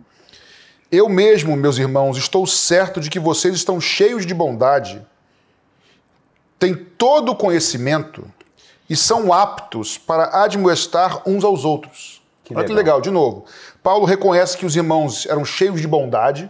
[0.95, 5.05] Eu mesmo, meus irmãos, estou certo de que vocês estão cheios de bondade,
[6.57, 8.25] têm todo o conhecimento
[8.89, 12.23] e são aptos para admoestar uns aos outros.
[12.45, 13.45] Que Olha que legal, de novo.
[13.83, 16.49] Paulo reconhece que os irmãos eram cheios de bondade,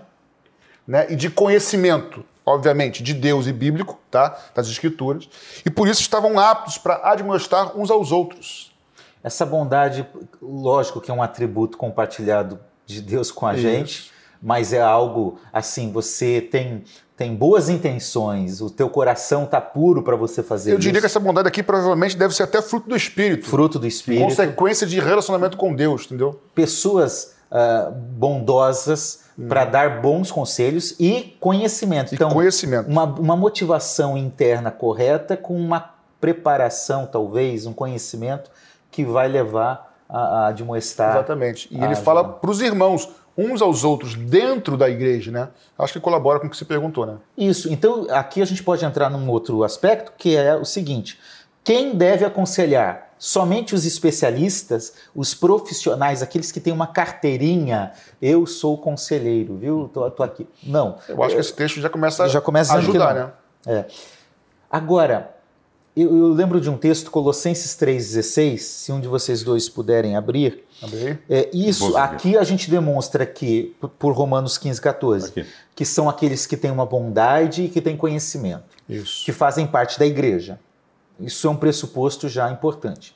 [0.86, 5.26] né, e de conhecimento, obviamente, de Deus e bíblico, tá, das Escrituras,
[5.64, 8.74] e por isso estavam aptos para admoestar uns aos outros.
[9.22, 10.06] Essa bondade,
[10.42, 13.62] lógico que é um atributo compartilhado de Deus com a isso.
[13.62, 14.13] gente,
[14.44, 16.84] mas é algo assim, você tem
[17.16, 21.02] tem boas intenções, o teu coração está puro para você fazer Eu diria isso.
[21.02, 23.46] que essa bondade aqui provavelmente deve ser até fruto do Espírito.
[23.46, 24.24] Fruto do Espírito.
[24.24, 26.40] Consequência de relacionamento com Deus, entendeu?
[26.56, 29.46] Pessoas uh, bondosas hum.
[29.46, 32.12] para dar bons conselhos e conhecimento.
[32.12, 32.90] Então, conhecimento.
[32.90, 38.50] Uma, uma motivação interna correta com uma preparação, talvez, um conhecimento
[38.90, 41.12] que vai levar a, a admoestar.
[41.12, 41.68] Exatamente.
[41.70, 45.48] E ele fala para os irmãos, uns aos outros, dentro da igreja, né?
[45.78, 47.16] Acho que colabora com o que você perguntou, né?
[47.36, 47.72] Isso.
[47.72, 51.18] Então, aqui a gente pode entrar num outro aspecto, que é o seguinte:
[51.62, 53.04] quem deve aconselhar?
[53.18, 57.92] Somente os especialistas, os profissionais, aqueles que têm uma carteirinha.
[58.20, 59.90] Eu sou conselheiro, viu?
[59.92, 60.46] Tô, tô aqui.
[60.62, 60.98] Não.
[61.08, 63.32] Eu acho que esse texto já começa, já começa a ajudar, né?
[63.66, 63.84] É.
[64.70, 65.33] Agora,
[65.96, 70.64] eu, eu, lembro de um texto, Colossenses 3,16, se um de vocês dois puderem abrir.
[70.82, 71.22] Abrir.
[71.30, 75.46] É, isso, aqui a gente demonstra que, por Romanos 15, 14, aqui.
[75.74, 78.64] que são aqueles que têm uma bondade e que têm conhecimento.
[78.88, 79.24] Isso.
[79.24, 80.58] Que fazem parte da igreja.
[81.20, 83.14] Isso é um pressuposto já importante.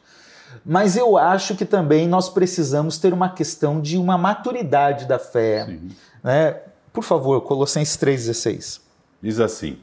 [0.65, 5.79] Mas eu acho que também nós precisamos ter uma questão de uma maturidade da fé.
[6.23, 6.61] Né?
[6.93, 8.81] Por favor, Colossenses 3,16.
[9.21, 9.79] Diz assim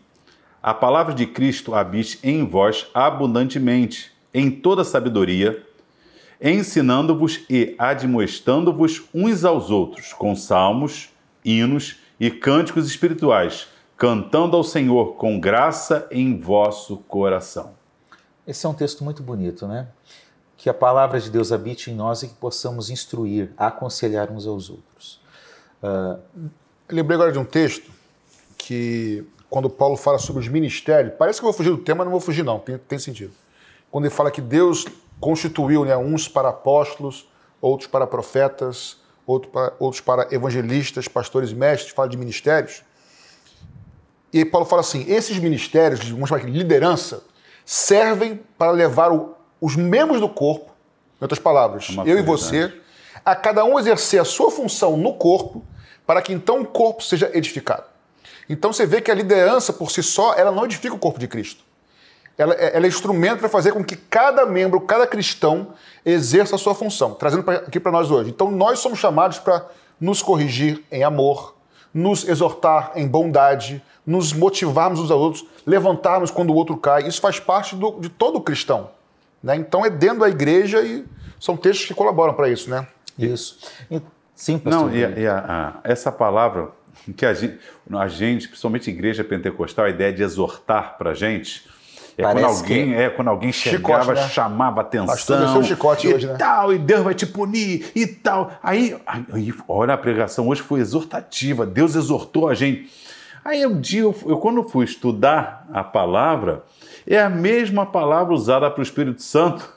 [0.65, 5.63] a palavra de Cristo habite em vós abundantemente, em toda sabedoria,
[6.41, 11.09] ensinando-vos e admoestando-vos uns aos outros, com salmos,
[11.45, 17.75] hinos e cânticos espirituais, cantando ao Senhor com graça em vosso coração.
[18.47, 19.89] Esse é um texto muito bonito, né?
[20.57, 24.71] Que a palavra de Deus habite em nós e que possamos instruir, aconselhar uns aos
[24.71, 25.21] outros.
[25.83, 26.49] Uh...
[26.89, 27.91] lembrei agora de um texto
[28.57, 32.05] que quando Paulo fala sobre os ministérios, parece que eu vou fugir do tema, mas
[32.05, 33.31] não vou fugir não, tem, tem sentido.
[33.89, 34.85] Quando ele fala que Deus
[35.19, 37.29] constituiu né, uns para apóstolos,
[37.61, 42.83] outros para profetas, outros para, outros para evangelistas, pastores e mestres, fala de ministérios.
[44.33, 47.23] E Paulo fala assim, esses ministérios, vamos chamar aqui liderança,
[47.63, 50.71] servem para levar o, os membros do corpo,
[51.19, 52.73] em outras palavras, Uma eu e você,
[53.23, 55.63] a cada um exercer a sua função no corpo,
[56.05, 57.94] para que então o corpo seja edificado.
[58.49, 61.27] Então você vê que a liderança por si só, ela não edifica o corpo de
[61.27, 61.63] Cristo.
[62.37, 65.69] Ela, é, ela é instrumento para fazer com que cada membro, cada cristão,
[66.05, 67.13] exerça a sua função.
[67.13, 68.29] Trazendo pra, aqui para nós hoje.
[68.29, 69.65] Então nós somos chamados para
[69.99, 71.55] nos corrigir em amor,
[71.93, 77.07] nos exortar em bondade, nos motivarmos uns aos outros, levantarmos quando o outro cai.
[77.07, 78.89] Isso faz parte do, de todo cristão.
[79.41, 79.55] Né?
[79.55, 81.05] Então é dentro da igreja e
[81.39, 82.85] são textos que colaboram para isso, né?
[83.17, 83.59] Isso.
[84.35, 84.89] Sim, pastor.
[84.89, 85.37] Não, e, e a,
[85.83, 86.71] a, essa palavra
[87.15, 87.59] que a gente,
[87.91, 91.63] a gente, principalmente igreja pentecostal, a ideia de exortar para a gente
[92.17, 92.95] é quando alguém, que...
[92.95, 94.29] é quando alguém chegava, chicote, né?
[94.29, 96.35] chamava atenção chicote e hoje, né?
[96.35, 98.51] tal, e Deus vai te punir e tal.
[98.63, 102.89] Aí, aí, olha, a pregação hoje foi exortativa, Deus exortou a gente.
[103.43, 106.63] Aí um dia, eu, eu quando fui estudar a palavra,
[107.05, 109.74] é a mesma palavra usada para o Espírito Santo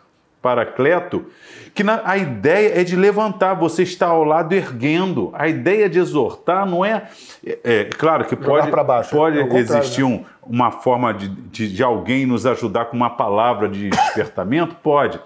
[0.49, 1.27] Paracleto,
[1.75, 5.31] que na, a ideia é de levantar, você está ao lado erguendo.
[5.35, 7.07] A ideia de exortar não é.
[7.45, 10.07] É, é claro que pode, baixo, pode é existir né?
[10.07, 14.75] um, uma forma de, de, de alguém nos ajudar com uma palavra de despertamento?
[14.77, 15.21] pode.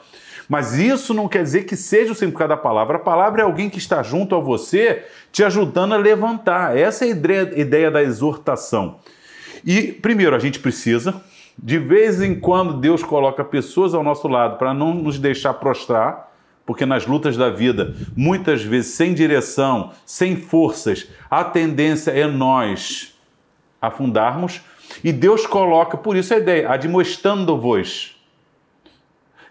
[0.49, 2.97] Mas isso não quer dizer que seja o significado da palavra.
[2.97, 6.77] A palavra é alguém que está junto a você, te ajudando a levantar.
[6.77, 8.99] Essa é a ideia, ideia da exortação.
[9.65, 11.23] E, primeiro, a gente precisa
[11.63, 16.33] de vez em quando Deus coloca pessoas ao nosso lado para não nos deixar prostrar,
[16.67, 23.17] porque nas lutas da vida, muitas vezes sem direção, sem forças, a tendência é nós
[23.81, 24.61] afundarmos.
[25.03, 28.21] E Deus coloca, por isso a ideia, admoestando-vos.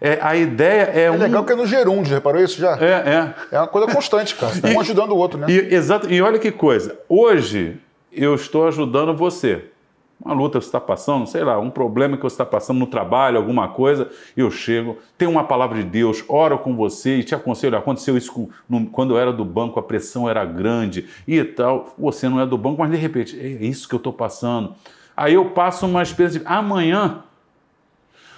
[0.00, 1.18] É, a ideia é, é um...
[1.18, 2.76] legal que é no gerúndio, reparou isso já?
[2.76, 3.34] É, é.
[3.56, 4.52] É uma coisa constante, cara.
[4.64, 5.46] Um ajudando o outro, né?
[5.48, 6.12] E, exato.
[6.12, 6.98] E olha que coisa.
[7.08, 7.78] Hoje
[8.12, 9.71] eu estou ajudando você
[10.24, 12.86] uma luta que você está passando, sei lá, um problema que você está passando no
[12.86, 17.34] trabalho, alguma coisa, eu chego, tenho uma palavra de Deus, oro com você e te
[17.34, 17.76] aconselho.
[17.76, 18.48] Aconteceu isso
[18.92, 21.94] quando eu era do banco, a pressão era grande e tal.
[21.98, 24.74] Você não é do banco, mas de repente, é isso que eu estou passando.
[25.16, 26.46] Aí eu passo uma espécie de.
[26.46, 27.24] Amanhã,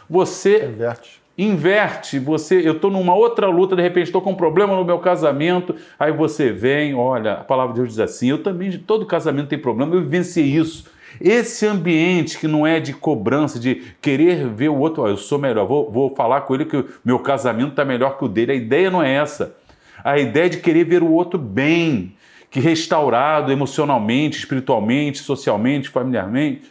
[0.08, 0.64] você.
[0.64, 1.24] Inverte.
[1.36, 5.00] Inverte, você, eu estou numa outra luta, de repente estou com um problema no meu
[5.00, 9.48] casamento, aí você vem, olha, a palavra de Deus diz assim, eu também, todo casamento
[9.48, 10.88] tem problema, eu vivenciei isso,
[11.20, 15.38] esse ambiente que não é de cobrança, de querer ver o outro, ó, eu sou
[15.38, 18.52] melhor, vou, vou falar com ele que meu casamento está melhor que o dele.
[18.52, 19.56] A ideia não é essa.
[20.02, 22.14] A ideia é de querer ver o outro bem,
[22.50, 26.62] que restaurado emocionalmente, espiritualmente, socialmente, familiarmente.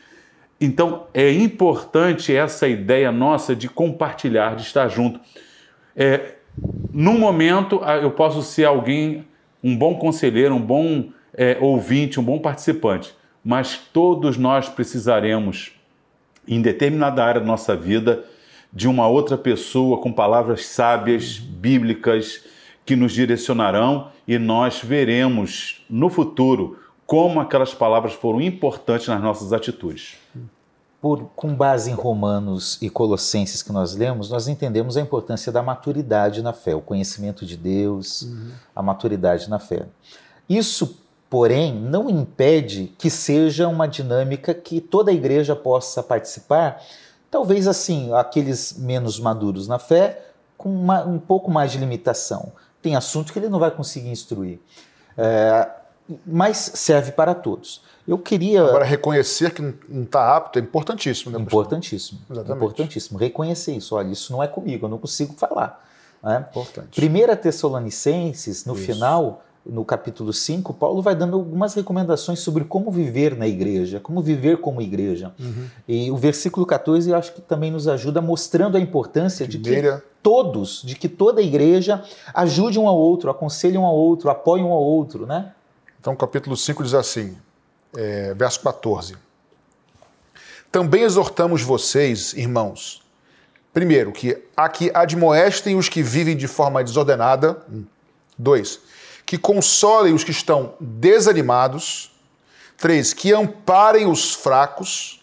[0.59, 5.19] Então é importante essa ideia nossa de compartilhar, de estar junto.
[5.95, 6.35] É,
[6.93, 9.25] num momento eu posso ser alguém,
[9.63, 15.71] um bom conselheiro, um bom é, ouvinte, um bom participante mas todos nós precisaremos,
[16.47, 18.23] em determinada área da nossa vida,
[18.71, 22.41] de uma outra pessoa com palavras sábias, bíblicas,
[22.85, 29.53] que nos direcionarão e nós veremos no futuro como aquelas palavras foram importantes nas nossas
[29.53, 30.17] atitudes.
[30.99, 35.61] por, com base em Romanos e Colossenses que nós lemos, nós entendemos a importância da
[35.61, 38.51] maturidade na fé, o conhecimento de Deus, uhum.
[38.73, 39.85] a maturidade na fé.
[40.49, 41.02] Isso,
[41.33, 46.79] porém, não impede que seja uma dinâmica que toda a igreja possa participar,
[47.31, 52.51] talvez assim, aqueles menos maduros na fé, com uma, um pouco mais de limitação.
[52.83, 54.59] Tem assunto que ele não vai conseguir instruir.
[55.17, 55.71] É,
[56.23, 57.81] mas serve para todos.
[58.07, 58.61] Eu queria.
[58.61, 61.39] Agora, reconhecer que não está apto é importantíssimo, né?
[61.43, 62.21] Importantíssimo.
[62.29, 62.63] Exatamente.
[62.63, 63.17] Importantíssimo.
[63.17, 63.95] Reconhecer isso.
[63.95, 65.83] Olha, isso não é comigo, eu não consigo falar.
[66.21, 66.45] Né?
[66.47, 66.89] Importante.
[66.95, 68.83] Primeira Tessalonicenses, no isso.
[68.83, 74.21] final, no capítulo 5, Paulo vai dando algumas recomendações sobre como viver na igreja, como
[74.21, 75.33] viver como igreja.
[75.39, 75.67] Uhum.
[75.87, 79.95] E o versículo 14 eu acho que também nos ajuda mostrando a importância Primeira.
[79.95, 83.95] de que todos, de que toda a igreja ajude um ao outro, aconselhe um ao
[83.95, 85.53] outro, apoie um ao outro, né?
[85.99, 87.37] Então, capítulo 5 diz assim:
[87.95, 89.15] é, verso 14.
[90.69, 93.01] Também exortamos vocês, irmãos,
[93.71, 97.61] primeiro, que aqui admoestem os que vivem de forma desordenada.
[98.37, 98.79] Dois,
[99.25, 102.11] que consolem os que estão desanimados.
[102.77, 105.21] Três, que amparem os fracos.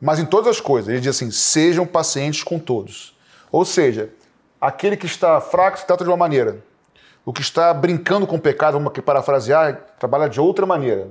[0.00, 3.16] Mas em todas as coisas, ele diz assim: sejam pacientes com todos.
[3.50, 4.10] Ou seja,
[4.60, 6.62] aquele que está fraco se trata de uma maneira.
[7.24, 11.08] O que está brincando com o pecado, vamos aqui parafrasear, trabalha de outra maneira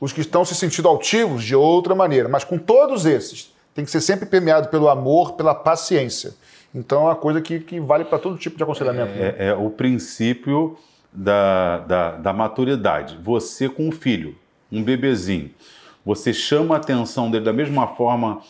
[0.00, 2.28] os que estão se sentindo altivos de outra maneira.
[2.28, 6.34] Mas com todos esses, tem que ser sempre permeado pelo amor, pela paciência.
[6.74, 9.12] Então é uma coisa que, que vale para todo tipo de aconselhamento.
[9.12, 9.34] É, né?
[9.38, 10.76] é, o princípio
[11.12, 13.16] da, da, da maturidade.
[13.22, 14.34] Você com um filho,
[14.72, 15.52] um bebezinho,
[16.04, 18.40] você chama a atenção dele da mesma forma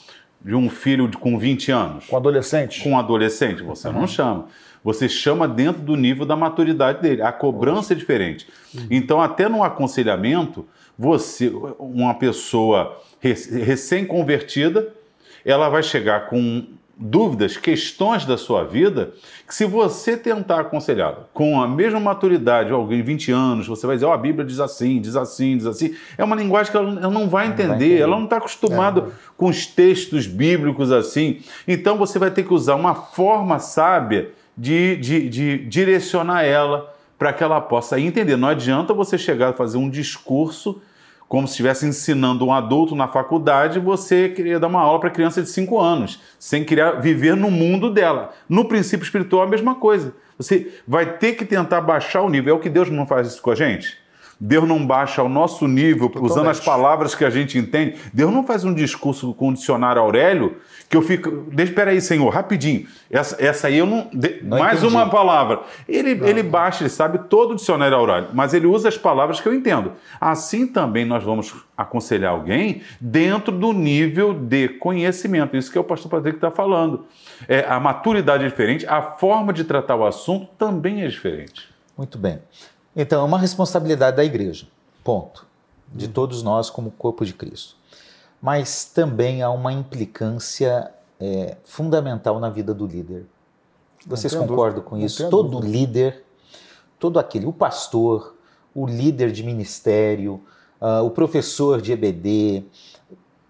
[0.41, 2.07] de um filho de, com 20 anos.
[2.07, 2.83] Com adolescente?
[2.83, 4.01] Com adolescente, você uhum.
[4.01, 4.47] não chama.
[4.83, 7.21] Você chama dentro do nível da maturidade dele.
[7.21, 7.93] A cobrança Nossa.
[7.93, 8.47] é diferente.
[8.75, 8.87] Uhum.
[8.91, 10.67] Então, até no aconselhamento,
[10.99, 14.97] você, uma pessoa recém-convertida,
[15.51, 16.67] ela vai chegar com
[17.01, 19.13] dúvidas, questões da sua vida,
[19.47, 24.07] que se você tentar aconselhar com a mesma maturidade, alguém 20 anos, você vai dizer,
[24.07, 25.95] ó, oh, a Bíblia diz assim, diz assim, diz assim.
[26.19, 28.01] É uma linguagem que ela, não vai entender, não vai entender.
[28.01, 29.05] ela não está acostumada é.
[29.37, 31.41] com os textos bíblicos assim.
[31.67, 37.33] Então você vai ter que usar uma forma sábia de, de, de direcionar ela para
[37.33, 38.37] que ela possa entender.
[38.37, 40.83] Não adianta você chegar a fazer um discurso
[41.29, 45.43] como se estivesse ensinando um adulto na faculdade, você queria dar uma aula para criança
[45.43, 48.33] de 5 anos, sem querer viver no mundo dela.
[48.49, 50.15] No princípio espiritual, a mesma coisa.
[50.39, 52.55] Você vai ter que tentar baixar o nível.
[52.55, 53.99] É o que Deus não faz isso com a gente?
[54.41, 56.31] Deus não baixa ao nosso nível, Totalmente.
[56.31, 57.97] usando as palavras que a gente entende.
[58.13, 61.47] Deus não faz um discurso com o dicionário Aurélio que eu fico.
[61.59, 62.87] Espera aí, Senhor, rapidinho.
[63.11, 64.09] Essa, essa aí eu não.
[64.13, 64.95] De, não mais entendi.
[64.95, 65.63] uma palavra.
[65.89, 69.49] Ele, ele baixa, ele sabe todo o dicionário Aurélio, mas ele usa as palavras que
[69.49, 69.93] eu entendo.
[70.21, 75.57] Assim também nós vamos aconselhar alguém dentro do nível de conhecimento.
[75.57, 77.07] Isso que é o pastor Patrick está falando.
[77.47, 81.69] É, a maturidade é diferente, a forma de tratar o assunto também é diferente.
[81.97, 82.39] Muito bem.
[83.01, 84.67] Então, é uma responsabilidade da igreja,
[85.05, 85.47] ponto.
[85.87, 86.13] De uhum.
[86.13, 87.77] todos nós como corpo de Cristo.
[88.43, 93.25] Mas também há uma implicância é, fundamental na vida do líder.
[94.05, 95.31] Vocês concordam com isso?
[95.31, 96.25] Todo líder,
[96.99, 98.35] todo aquele, o pastor,
[98.75, 100.43] o líder de ministério,
[100.81, 102.65] uh, o professor de EBD,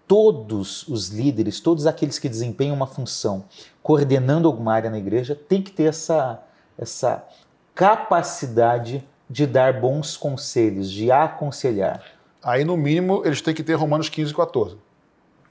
[0.07, 3.45] todos os líderes, todos aqueles que desempenham uma função,
[3.81, 6.43] coordenando alguma área na igreja, tem que ter essa,
[6.77, 7.25] essa
[7.73, 12.03] capacidade de dar bons conselhos, de aconselhar.
[12.43, 14.77] Aí, no mínimo, eles têm que ter Romanos 15 e 14.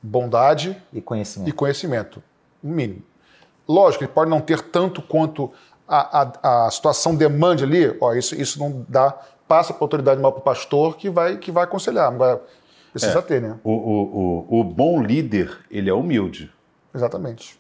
[0.02, 1.48] Bondade e conhecimento.
[1.48, 2.22] E conhecimento.
[2.62, 3.02] No mínimo.
[3.68, 5.52] Lógico, ele pode não ter tanto quanto
[5.86, 7.96] a, a, a situação demande ali.
[8.00, 9.16] Ó, isso, isso não dá.
[9.46, 12.08] Passa para a autoridade maior para o pastor que vai, que vai aconselhar.
[12.08, 12.42] Agora,
[12.92, 13.58] precisa é, ter, né?
[13.62, 16.52] O, o, o, o, bom líder, ele é humilde.
[16.94, 17.58] Exatamente.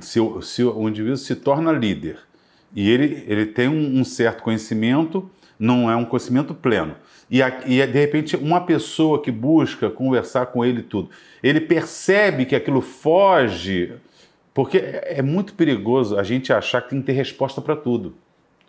[0.00, 2.27] Se, se o indivíduo se torna líder
[2.74, 5.28] e ele, ele tem um, um certo conhecimento,
[5.58, 6.94] não é um conhecimento pleno.
[7.30, 11.10] E, a, e, de repente uma pessoa que busca conversar com ele tudo,
[11.42, 13.92] ele percebe que aquilo foge,
[14.54, 18.14] porque é, é muito perigoso a gente achar que tem que ter resposta para tudo.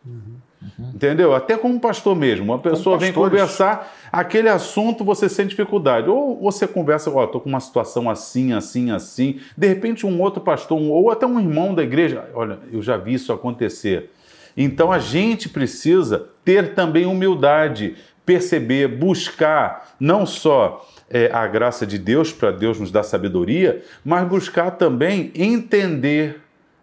[0.06, 0.36] Uhum.
[0.62, 0.92] Uhum.
[0.94, 1.34] Entendeu?
[1.34, 2.46] Até como pastor mesmo.
[2.46, 6.10] Uma pessoa vem conversar, aquele assunto você sente dificuldade.
[6.10, 9.40] Ou você conversa, ó, oh, tô com uma situação assim, assim, assim.
[9.58, 12.98] De repente, um outro pastor, um, ou até um irmão da igreja, olha, eu já
[12.98, 14.12] vi isso acontecer.
[14.58, 17.96] Então a gente precisa ter também humildade,
[18.26, 24.28] perceber, buscar não só é, a graça de Deus, para Deus nos dar sabedoria, mas
[24.28, 26.42] buscar também entender,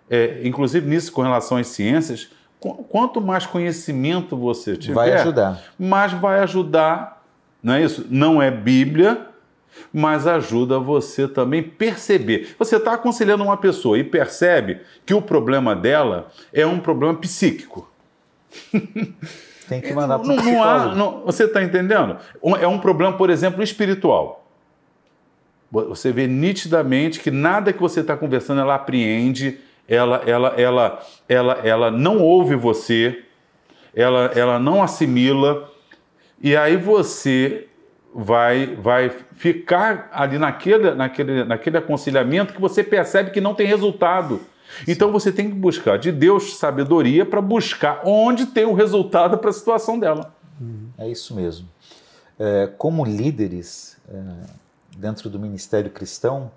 [0.08, 2.30] é, inclusive nisso com relação às ciências,
[2.74, 5.62] quanto mais conhecimento você tiver, vai ajudar.
[5.78, 7.22] mais vai ajudar,
[7.62, 8.06] não é isso?
[8.10, 9.26] Não é Bíblia,
[9.92, 12.54] mas ajuda você também perceber.
[12.58, 17.90] Você está aconselhando uma pessoa e percebe que o problema dela é um problema psíquico.
[19.68, 22.16] Tem que mandar para não, não há, não, Você está entendendo?
[22.60, 24.46] É um problema, por exemplo, espiritual.
[25.70, 29.58] Você vê nitidamente que nada que você está conversando ela apreende,
[29.88, 33.22] ela, ela, ela, ela, ela não ouve você,
[33.94, 35.70] ela, ela não assimila,
[36.40, 37.68] e aí você
[38.14, 44.40] vai, vai ficar ali naquele, naquele, naquele aconselhamento que você percebe que não tem resultado.
[44.86, 49.50] Então você tem que buscar de Deus sabedoria para buscar onde tem o resultado para
[49.50, 50.34] a situação dela.
[50.98, 51.68] É isso mesmo.
[52.38, 54.22] É, como líderes é,
[54.96, 56.50] dentro do ministério cristão,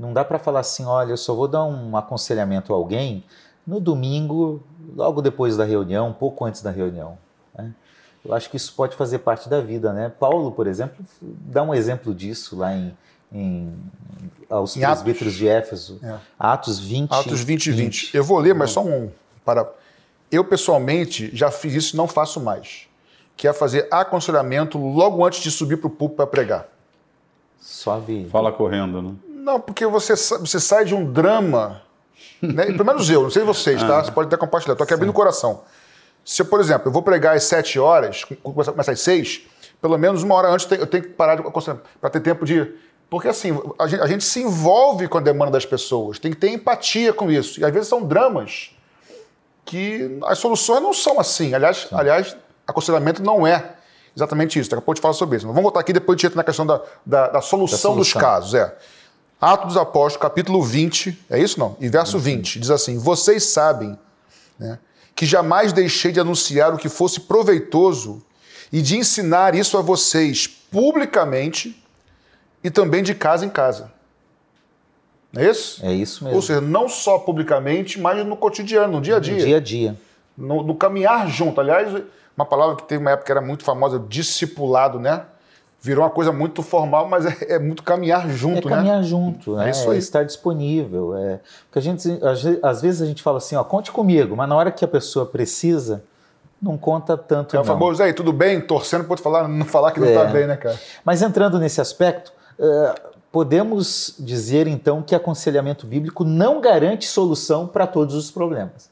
[0.00, 3.22] não dá para falar assim: olha, eu só vou dar um aconselhamento a alguém
[3.66, 4.62] no domingo,
[4.96, 7.18] logo depois da reunião, um pouco antes da reunião.
[7.54, 7.72] Né?
[8.24, 10.10] Eu acho que isso pode fazer parte da vida, né?
[10.18, 12.96] Paulo, por exemplo, dá um exemplo disso lá em,
[13.30, 13.74] em
[14.48, 15.38] aos em presbíteros Atos.
[15.38, 16.00] de Éfeso.
[16.02, 16.18] É.
[16.38, 17.12] Atos 20.
[17.12, 17.80] Atos 20 e 20.
[18.06, 18.16] 20.
[18.16, 19.10] Eu vou ler, mas só um.
[19.44, 19.70] Para...
[20.30, 22.88] Eu, pessoalmente, já fiz isso e não faço mais.
[23.36, 26.68] Que é fazer aconselhamento logo antes de subir para o púlpito para pregar.
[27.58, 28.26] Suave.
[28.30, 29.14] Fala correndo, né?
[29.40, 31.82] Não, porque você, você sai de um drama.
[32.42, 32.66] Né?
[32.66, 33.98] Pelo menos eu, não sei vocês, tá?
[33.98, 34.04] Ah.
[34.04, 34.74] Você pode até compartilhar.
[34.74, 35.62] Estou aqui abrindo o coração.
[36.24, 39.42] Se, por exemplo, eu vou pregar às 7 horas, começar às 6,
[39.80, 41.42] pelo menos uma hora antes eu tenho que parar de
[42.00, 42.72] para ter tempo de.
[43.08, 46.36] Porque assim, a gente, a gente, se envolve com a demanda das pessoas, tem que
[46.36, 47.60] ter empatia com isso.
[47.60, 48.70] E às vezes são dramas
[49.64, 51.54] que as soluções não são assim.
[51.54, 52.36] Aliás, aliás
[52.66, 53.74] aconselhamento não é
[54.14, 54.70] exatamente isso.
[54.70, 55.46] Daqui a pouco te falo sobre isso.
[55.46, 57.96] Mas vamos voltar aqui depois de entrar na questão da, da, da, solução da, solução
[57.96, 58.54] dos casos.
[58.54, 58.76] É.
[59.40, 61.74] Atos dos Apóstolos, capítulo 20, é isso não?
[61.80, 63.98] E verso 20, diz assim: Vocês sabem
[64.58, 64.78] né,
[65.16, 68.22] que jamais deixei de anunciar o que fosse proveitoso
[68.70, 71.82] e de ensinar isso a vocês publicamente
[72.62, 73.90] e também de casa em casa.
[75.32, 75.86] Não é isso?
[75.86, 76.36] É isso mesmo.
[76.36, 79.34] Ou seja, não só publicamente, mas no cotidiano, no dia a dia.
[79.34, 79.96] No dia a dia.
[80.36, 81.60] No, no caminhar junto.
[81.60, 82.02] Aliás,
[82.36, 85.24] uma palavra que teve uma época que era muito famosa, discipulado, né?
[85.80, 88.76] Virou uma coisa muito formal, mas é, é muito caminhar junto, é né?
[88.76, 89.96] caminhar junto, é, isso aí.
[89.96, 91.16] É estar disponível.
[91.16, 92.06] É, porque a gente,
[92.62, 95.24] às vezes a gente fala assim, ó, conte comigo, mas na hora que a pessoa
[95.24, 96.02] precisa,
[96.60, 97.56] não conta tanto.
[97.56, 98.60] É o famoso aí, tudo bem?
[98.60, 100.32] Torcendo pode falar, não falar que não está é.
[100.32, 100.78] bem, né, cara?
[101.04, 107.86] Mas entrando nesse aspecto, uh, podemos dizer então que aconselhamento bíblico não garante solução para
[107.86, 108.90] todos os problemas.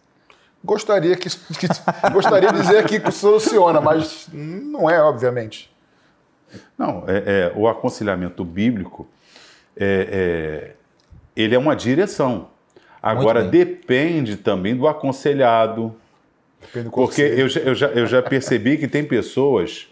[0.64, 1.68] Gostaria que, que
[2.12, 5.70] gostaria de dizer que soluciona, mas não é, obviamente.
[6.76, 9.06] Não, é, é o aconselhamento bíblico
[9.78, 10.74] é, é,
[11.36, 12.48] ele é uma direção.
[13.00, 15.94] Agora depende também do aconselhado.
[16.60, 19.86] Depende do porque eu, eu, já, eu já percebi que tem pessoas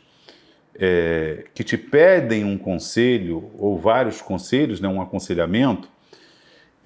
[0.75, 5.89] é, que te pedem um conselho ou vários conselhos, né, um aconselhamento,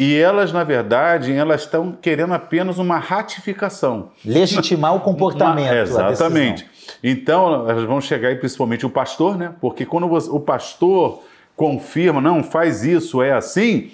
[0.00, 4.12] e elas, na verdade, elas estão querendo apenas uma ratificação.
[4.24, 5.66] Legitimar o comportamento.
[5.66, 6.66] Uma, exatamente.
[7.04, 9.52] Então, elas vão chegar aí, principalmente o pastor, né?
[9.60, 11.22] Porque quando você, o pastor
[11.54, 13.90] confirma, não, faz isso, é assim,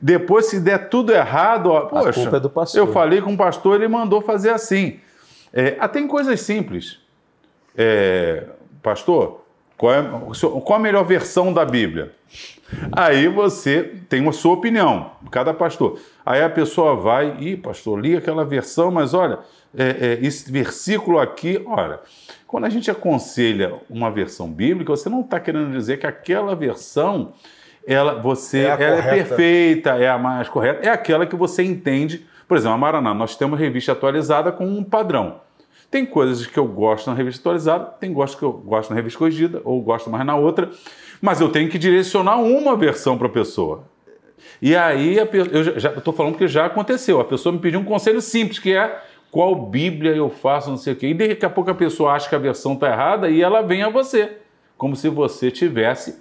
[0.00, 2.80] depois, se der tudo errado, ó, poxa, a culpa é do pastor.
[2.80, 5.00] eu falei com o pastor, ele mandou fazer assim.
[5.52, 6.98] É, até em coisas simples.
[7.76, 8.44] É,
[8.82, 9.41] pastor,
[9.82, 10.02] qual é,
[10.64, 12.12] qual a melhor versão da Bíblia?
[12.92, 15.98] Aí você tem a sua opinião, cada pastor.
[16.24, 19.40] Aí a pessoa vai, e pastor, li aquela versão, mas olha,
[19.76, 21.98] é, é, esse versículo aqui, olha,
[22.46, 27.32] quando a gente aconselha uma versão bíblica, você não está querendo dizer que aquela versão
[27.84, 32.24] ela, você, é, ela é perfeita, é a mais correta, é aquela que você entende.
[32.46, 35.40] Por exemplo, a Maraná, nós temos revista atualizada com um padrão.
[35.92, 39.18] Tem coisas que eu gosto na revista atualizada, tem coisas que eu gosto na revista
[39.18, 40.68] corrigida, ou gosto mais na outra
[41.22, 43.84] mas eu tenho que direcionar uma versão para a pessoa.
[44.60, 45.28] E aí, eu
[45.96, 47.20] estou falando que já aconteceu.
[47.20, 50.94] A pessoa me pediu um conselho simples, que é qual Bíblia eu faço, não sei
[50.94, 51.06] o quê.
[51.08, 53.84] E daqui a pouco a pessoa acha que a versão está errada e ela vem
[53.84, 54.38] a você,
[54.76, 56.20] como se você tivesse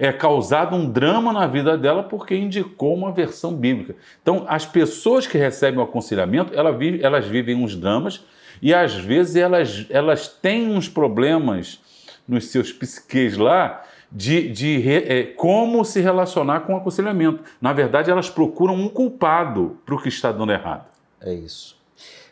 [0.00, 3.94] é, causado um drama na vida dela porque indicou uma versão bíblica.
[4.20, 8.24] Então, as pessoas que recebem o aconselhamento, elas vivem, elas vivem uns dramas
[8.62, 11.80] e às vezes elas, elas têm uns problemas
[12.26, 17.42] nos seus psiques lá de, de é, como se relacionar com o aconselhamento.
[17.60, 20.86] Na verdade, elas procuram um culpado para o que está dando errado.
[21.20, 21.78] É isso.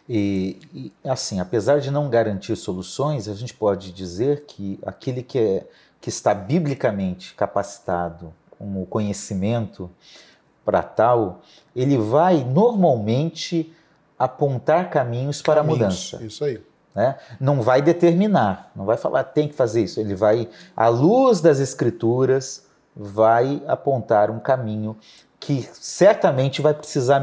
[0.09, 5.39] E, e, assim, apesar de não garantir soluções, a gente pode dizer que aquele que,
[5.39, 5.66] é,
[6.01, 9.91] que está biblicamente capacitado com o conhecimento
[10.64, 11.43] para tal,
[11.76, 13.72] ele vai normalmente
[14.19, 16.25] apontar caminhos para caminhos, a mudança.
[16.25, 16.61] Isso aí.
[16.95, 17.16] Né?
[17.39, 20.01] Não vai determinar, não vai falar tem que fazer isso.
[20.01, 22.66] Ele vai, à luz das escrituras,
[22.97, 24.97] vai apontar um caminho
[25.39, 27.23] que certamente vai precisar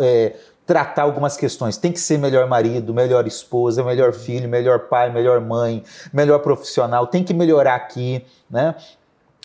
[0.00, 1.76] é, tratar algumas questões.
[1.76, 5.82] Tem que ser melhor marido, melhor esposa, melhor filho, melhor pai, melhor mãe,
[6.12, 7.06] melhor profissional.
[7.06, 8.74] Tem que melhorar aqui, né?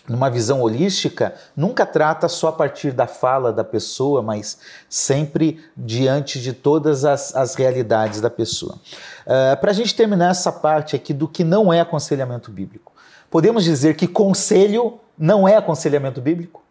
[0.08, 6.40] Numa visão holística, nunca trata só a partir da fala da pessoa, mas sempre diante
[6.40, 8.78] de todas as, as realidades da pessoa.
[9.26, 12.92] Uh, Para a gente terminar essa parte aqui do que não é aconselhamento bíblico,
[13.30, 16.62] podemos dizer que conselho não é aconselhamento bíblico?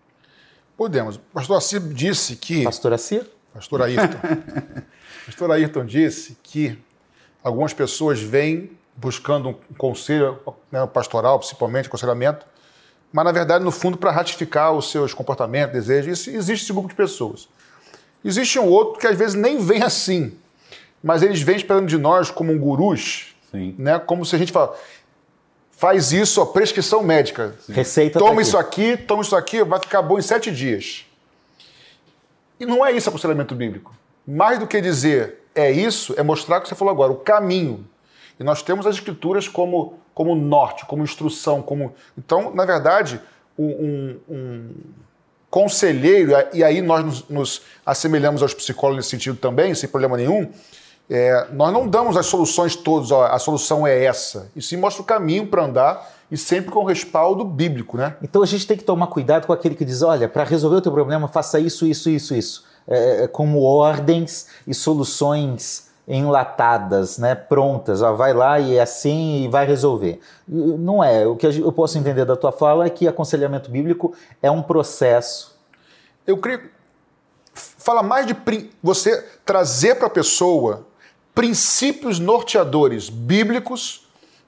[0.78, 1.18] Podemos.
[1.34, 2.64] Pastor Assir disse que.
[2.64, 3.28] Pastor Assir?
[3.54, 4.18] Pastor Ayrton.
[5.26, 6.78] pastor Ayrton disse que
[7.44, 10.40] algumas pessoas vêm buscando um conselho
[10.72, 12.46] né, pastoral, principalmente, aconselhamento,
[13.14, 16.20] mas na verdade, no fundo, para ratificar os seus comportamentos, desejos.
[16.20, 17.48] Isso, existe esse grupo de pessoas.
[18.26, 20.34] Existe um outro que às vezes nem vem assim,
[21.04, 23.76] mas eles vêm esperando de nós como um gurus, Sim.
[23.78, 24.00] né?
[24.00, 24.76] como se a gente fala,
[25.72, 27.54] faz isso, a prescrição médica.
[27.60, 27.74] Sim.
[27.74, 31.06] Receita Toma tá isso aqui, toma isso aqui, vai ficar bom em sete dias.
[32.60, 33.94] E não é isso aconselhamento bíblico.
[34.26, 37.86] Mais do que dizer é isso, é mostrar o que você falou agora, o caminho.
[38.40, 41.94] E nós temos as escrituras como como norte, como instrução, como.
[42.18, 43.20] Então, na verdade,
[43.58, 44.70] um, um
[45.50, 50.50] conselheiro, e aí nós nos, nos, assemelhamos aos psicólogos nesse sentido também, sem problema nenhum.
[51.10, 54.50] É, nós não damos as soluções todas, ó, a solução é essa.
[54.56, 58.16] E sim mostra o caminho para andar e sempre com respaldo bíblico, né?
[58.24, 60.82] Então a gente tem que tomar cuidado com aquele que diz: olha, para resolver o
[60.82, 62.66] teu problema, faça isso, isso, isso, isso.
[62.88, 69.44] É, é como ordens e soluções enlatadas, né, prontas, ó, vai lá e é assim
[69.44, 70.20] e vai resolver.
[70.48, 71.26] Não é.
[71.26, 75.58] O que eu posso entender da tua fala é que aconselhamento bíblico é um processo.
[76.28, 76.70] Eu creio.
[77.54, 78.36] Fala mais de
[78.82, 80.86] você trazer para a pessoa
[81.36, 84.08] princípios norteadores bíblicos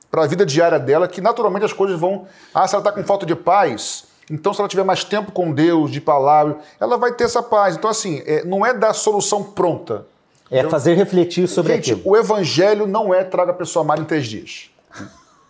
[0.10, 2.26] para a vida diária dela, que naturalmente as coisas vão.
[2.54, 5.52] Ah, se ela está com falta de paz, então, se ela tiver mais tempo com
[5.52, 7.76] Deus, de palavra, ela vai ter essa paz.
[7.76, 10.06] Então, assim, é, não é dar solução pronta.
[10.52, 12.10] É então, fazer refletir sobre gente, aquilo.
[12.10, 14.70] O evangelho não é traga a pessoa amar em três dias.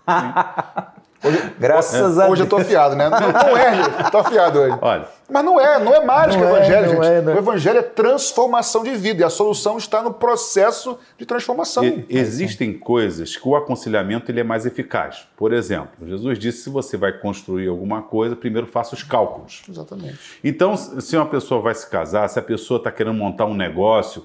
[1.26, 3.10] Hoje, Graças a Hoje eu tô afiado, né?
[3.10, 4.10] Não, não é.
[4.12, 4.78] Tô afiado hoje.
[4.80, 5.08] Olha.
[5.28, 7.30] Mas não é, não é mágica o evangelho, é, gente.
[7.30, 11.84] É, o evangelho é transformação de vida e a solução está no processo de transformação.
[11.84, 15.28] E, existem coisas que o aconselhamento ele é mais eficaz.
[15.36, 19.64] Por exemplo, Jesus disse: se você vai construir alguma coisa, primeiro faça os cálculos.
[19.68, 20.20] Exatamente.
[20.44, 24.24] Então, se uma pessoa vai se casar, se a pessoa está querendo montar um negócio,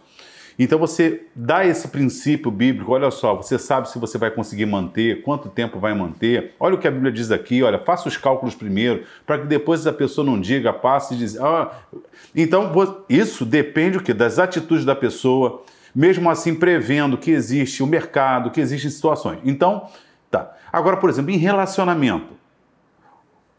[0.62, 5.22] então você dá esse princípio bíblico, olha só, você sabe se você vai conseguir manter,
[5.22, 6.54] quanto tempo vai manter.
[6.60, 9.86] Olha o que a Bíblia diz aqui, olha, faça os cálculos primeiro, para que depois
[9.86, 11.70] a pessoa não diga, passe e diz, ah.
[12.36, 12.70] Então
[13.08, 14.12] isso depende o quê?
[14.12, 15.62] das atitudes da pessoa,
[15.94, 19.38] mesmo assim prevendo que existe o mercado, que existem situações.
[19.44, 19.88] Então,
[20.30, 20.54] tá.
[20.70, 22.34] Agora, por exemplo, em relacionamento,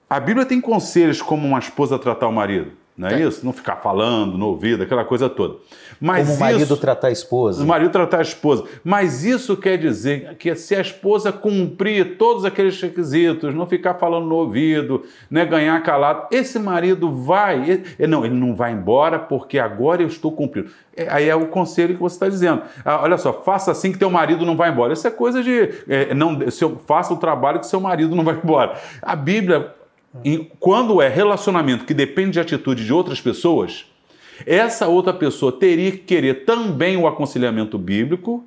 [0.08, 2.74] a Bíblia tem conselhos como uma esposa tratar o marido.
[3.02, 3.44] Não é, é, isso?
[3.44, 5.56] Não ficar falando no ouvido, aquela coisa toda.
[6.00, 7.64] Mas Como o marido isso, tratar a esposa.
[7.64, 8.64] O marido tratar a esposa.
[8.84, 14.28] Mas isso quer dizer que se a esposa cumprir todos aqueles requisitos, não ficar falando
[14.28, 17.84] no ouvido, né, ganhar calado, esse marido vai.
[17.98, 20.70] Ele, não, ele não vai embora porque agora eu estou cumprindo.
[20.96, 22.62] É, aí é o conselho que você está dizendo.
[22.86, 24.94] Ah, olha só, faça assim que teu marido não vai embora.
[24.94, 25.74] Isso é coisa de.
[25.90, 28.76] É, não, seu, faça o trabalho que seu marido não vai embora.
[29.02, 29.81] A Bíblia
[30.26, 33.86] e quando é relacionamento que depende de atitude de outras pessoas,
[34.46, 38.44] essa outra pessoa teria que querer também o aconselhamento bíblico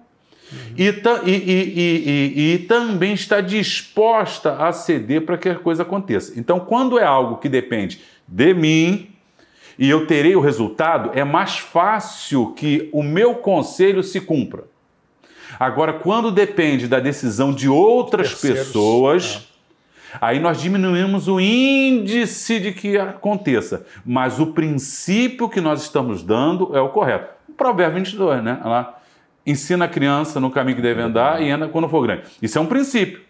[0.52, 0.58] uhum.
[0.76, 0.88] e,
[1.24, 6.38] e, e, e, também estar disposta a ceder para que a coisa aconteça.
[6.38, 9.08] Então, quando é algo que depende de mim
[9.78, 14.64] e eu terei o resultado, é mais fácil que o meu conselho se cumpra.
[15.58, 19.48] Agora, quando depende da decisão de outras pessoas.
[19.50, 19.53] É
[20.20, 26.76] Aí nós diminuímos o índice de que aconteça, mas o princípio que nós estamos dando
[26.76, 27.32] é o correto.
[27.48, 28.60] O provérbio 22, né?
[28.64, 28.98] Lá,
[29.46, 32.22] ensina a criança no caminho que deve andar e anda quando for grande.
[32.40, 33.22] Isso é um princípio.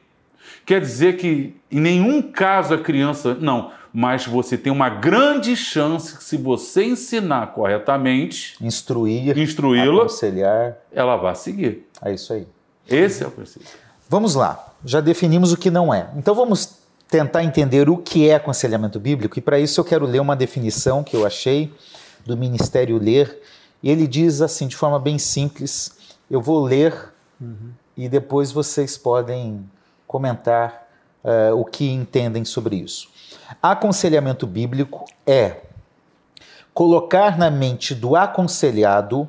[0.64, 6.16] Quer dizer que em nenhum caso a criança, não, mas você tem uma grande chance
[6.16, 11.86] que se você ensinar corretamente, instruir, instruí-la, aconselhar, ela vai seguir.
[12.02, 12.46] É isso aí.
[12.88, 13.68] Esse é o princípio.
[14.08, 16.10] Vamos lá já definimos o que não é.
[16.16, 16.78] Então vamos
[17.08, 21.04] tentar entender o que é aconselhamento bíblico, e para isso eu quero ler uma definição
[21.04, 21.72] que eu achei
[22.24, 23.40] do Ministério Ler.
[23.82, 25.96] E ele diz assim, de forma bem simples:
[26.30, 27.70] eu vou ler uhum.
[27.96, 29.68] e depois vocês podem
[30.06, 30.88] comentar
[31.22, 33.08] uh, o que entendem sobre isso.
[33.62, 35.58] Aconselhamento bíblico é
[36.72, 39.28] colocar na mente do aconselhado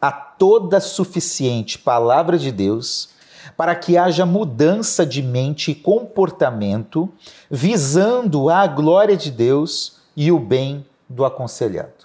[0.00, 3.13] a toda suficiente palavra de Deus
[3.56, 7.12] para que haja mudança de mente e comportamento,
[7.50, 12.04] visando a glória de Deus e o bem do aconselhado.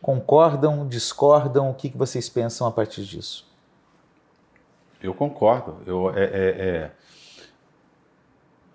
[0.00, 1.70] Concordam, discordam?
[1.70, 3.46] O que vocês pensam a partir disso?
[5.02, 5.78] Eu concordo.
[5.86, 6.90] Eu, é, é, é...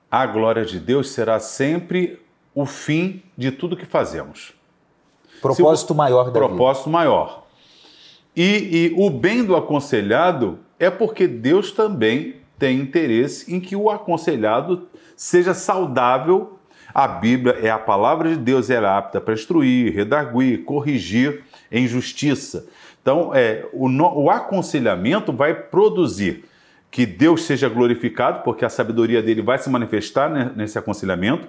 [0.10, 2.22] A glória de Deus será sempre
[2.54, 4.54] o fim de tudo que fazemos.
[5.42, 6.92] Propósito maior da Propósito vida.
[6.98, 7.43] maior.
[8.36, 13.90] E, e o bem do aconselhado é porque Deus também tem interesse em que o
[13.90, 16.58] aconselhado seja saudável.
[16.94, 21.88] A Bíblia é a palavra de Deus, ela é apta para instruir, redarguir, corrigir em
[21.88, 22.68] justiça.
[23.02, 26.46] Então, é, o, o aconselhamento vai produzir
[26.90, 31.48] que Deus seja glorificado, porque a sabedoria dele vai se manifestar nesse aconselhamento,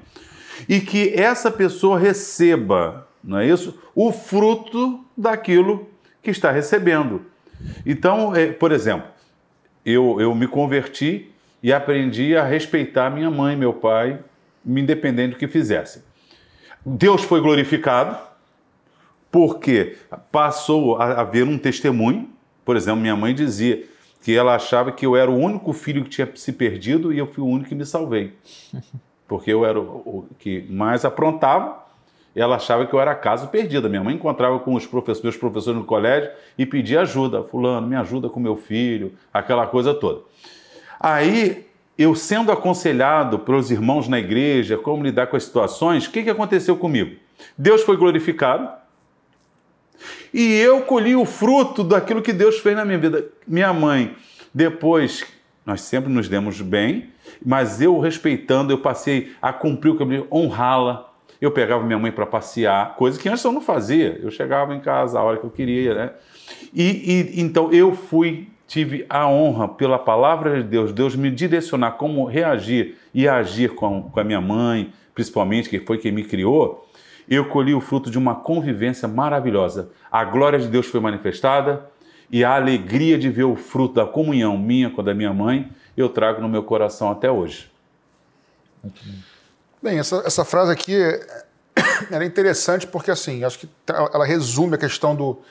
[0.68, 3.78] e que essa pessoa receba, não é isso?
[3.94, 5.86] O fruto daquilo
[6.24, 7.26] que está recebendo.
[7.86, 9.06] Então, é, por exemplo,
[9.84, 11.30] eu, eu me converti
[11.62, 14.18] e aprendi a respeitar minha mãe e meu pai,
[14.66, 16.02] independente do que fizessem.
[16.84, 18.18] Deus foi glorificado
[19.30, 19.96] porque
[20.32, 22.30] passou a haver um testemunho.
[22.64, 23.84] Por exemplo, minha mãe dizia
[24.22, 27.26] que ela achava que eu era o único filho que tinha se perdido e eu
[27.26, 28.32] fui o único que me salvei.
[29.28, 31.83] Porque eu era o que mais aprontava
[32.40, 33.88] ela achava que eu era caso perdido.
[33.88, 37.44] Minha mãe encontrava com os professores, meus professores no colégio e pedia ajuda.
[37.44, 40.22] Fulano, me ajuda com meu filho, aquela coisa toda.
[40.98, 41.66] Aí,
[41.96, 46.30] eu sendo aconselhado pelos irmãos na igreja, como lidar com as situações, o que, que
[46.30, 47.16] aconteceu comigo?
[47.56, 48.68] Deus foi glorificado
[50.32, 53.26] e eu colhi o fruto daquilo que Deus fez na minha vida.
[53.46, 54.16] Minha mãe,
[54.52, 55.24] depois,
[55.64, 57.10] nós sempre nos demos bem,
[57.44, 61.13] mas eu respeitando, eu passei a cumprir o que eu honrá-la
[61.44, 64.18] eu pegava minha mãe para passear, coisa que antes eu não fazia.
[64.22, 66.10] Eu chegava em casa a hora que eu queria, né?
[66.72, 71.92] E, e então eu fui, tive a honra pela palavra de Deus, Deus me direcionar
[71.92, 76.88] como reagir e agir com, com a minha mãe, principalmente, que foi quem me criou.
[77.28, 79.90] Eu colhi o fruto de uma convivência maravilhosa.
[80.10, 81.88] A glória de Deus foi manifestada
[82.30, 85.70] e a alegria de ver o fruto da comunhão minha com a da minha mãe,
[85.96, 87.70] eu trago no meu coração até hoje.
[89.84, 90.96] Bem, essa, essa frase aqui
[92.10, 95.42] é interessante porque, assim, acho que ela resume a questão do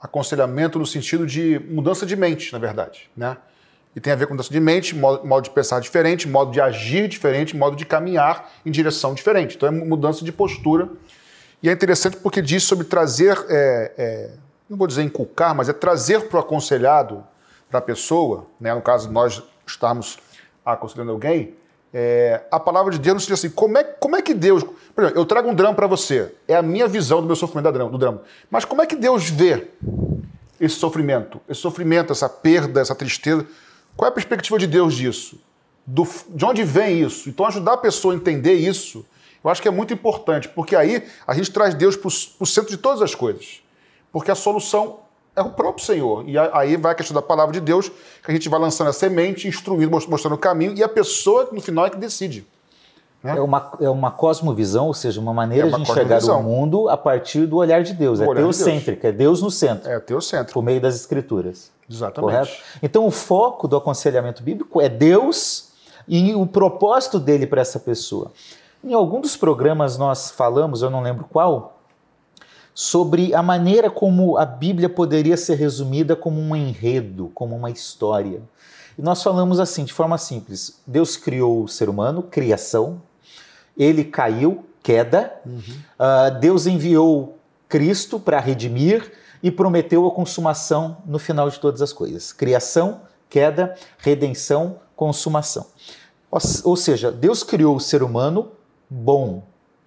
[0.00, 3.36] aconselhamento no sentido de mudança de mente, na verdade, né?
[3.94, 6.62] E tem a ver com mudança de mente, modo, modo de pensar diferente, modo de
[6.62, 9.54] agir diferente, modo de caminhar em direção diferente.
[9.54, 10.88] Então é mudança de postura.
[11.62, 14.30] E é interessante porque diz sobre trazer, é, é,
[14.66, 17.22] não vou dizer inculcar, mas é trazer para o aconselhado,
[17.68, 18.74] para a pessoa, né?
[18.74, 20.18] no caso nós estarmos
[20.64, 21.54] aconselhando alguém,
[21.96, 24.64] é, a palavra de Deus nos diz assim: como é, como é que Deus.
[24.64, 27.72] Por exemplo, eu trago um drama para você, é a minha visão do meu sofrimento
[27.88, 28.22] do drama.
[28.50, 29.68] Mas como é que Deus vê
[30.60, 31.40] esse sofrimento?
[31.48, 33.46] Esse sofrimento, essa perda, essa tristeza.
[33.96, 35.40] Qual é a perspectiva de Deus disso?
[35.86, 37.28] Do, de onde vem isso?
[37.28, 39.06] Então, ajudar a pessoa a entender isso,
[39.42, 42.70] eu acho que é muito importante, porque aí a gente traz Deus para o centro
[42.70, 43.62] de todas as coisas.
[44.10, 45.00] Porque a solução
[45.36, 46.28] é o próprio Senhor.
[46.28, 48.92] E aí vai a questão da palavra de Deus, que a gente vai lançando a
[48.92, 52.46] semente, instruindo, mostrando o caminho, e a pessoa, no final, é que decide.
[53.22, 53.36] Né?
[53.36, 56.88] É, uma, é uma cosmovisão, ou seja, uma maneira é uma de enxergar o mundo
[56.88, 58.20] a partir do olhar de Deus.
[58.20, 59.40] é teocêntrica, de Deus.
[59.40, 59.90] é Deus no centro.
[59.90, 60.52] É teocêntrico.
[60.52, 61.72] Por meio das Escrituras.
[61.90, 62.32] Exatamente.
[62.32, 62.52] Correto?
[62.82, 65.72] Então, o foco do aconselhamento bíblico é Deus
[66.06, 68.30] e o propósito dele para essa pessoa.
[68.82, 71.73] Em algum dos programas nós falamos, eu não lembro qual,
[72.74, 78.42] sobre a maneira como a Bíblia poderia ser resumida como um enredo, como uma história.
[78.98, 83.00] E nós falamos assim, de forma simples: Deus criou o ser humano, criação,
[83.76, 85.60] ele caiu, queda, uhum.
[85.60, 91.92] uh, Deus enviou Cristo para redimir e prometeu a consumação no final de todas as
[91.92, 95.66] coisas: criação, queda, redenção, consumação.
[96.28, 98.50] Ou, ou seja, Deus criou o ser humano
[98.90, 99.44] bom.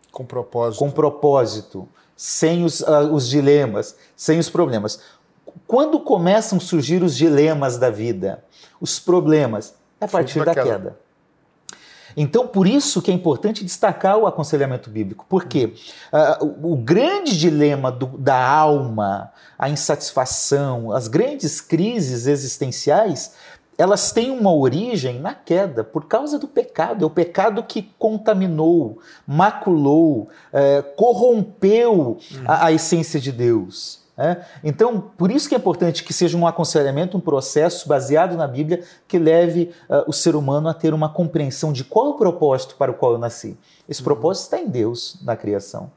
[0.10, 0.80] Com propósito.
[0.80, 5.00] Com propósito sem os, uh, os dilemas, sem os problemas.
[5.68, 8.44] Quando começam a surgir os dilemas da vida,
[8.82, 10.66] os problemas, é a partir da queda.
[10.66, 11.08] queda.
[12.20, 15.76] Então, por isso que é importante destacar o aconselhamento bíblico, porque
[16.12, 23.34] uh, o, o, grande dilema do, da alma, a insatisfação, as grandes crises existenciais
[23.78, 27.04] elas têm uma origem na queda, por causa do pecado.
[27.04, 34.07] É o pecado que contaminou, maculou, é, corrompeu a, a, essência de Deus.
[34.20, 34.38] É?
[34.64, 38.84] Então, por isso que é importante que seja um aconselhamento, um processo baseado na Bíblia
[39.08, 42.76] que leve uh, o ser humano a ter uma compreensão de qual é o propósito
[42.78, 43.56] para o qual eu nasci.
[43.88, 45.92] Esse propósito está em Deus, na criação.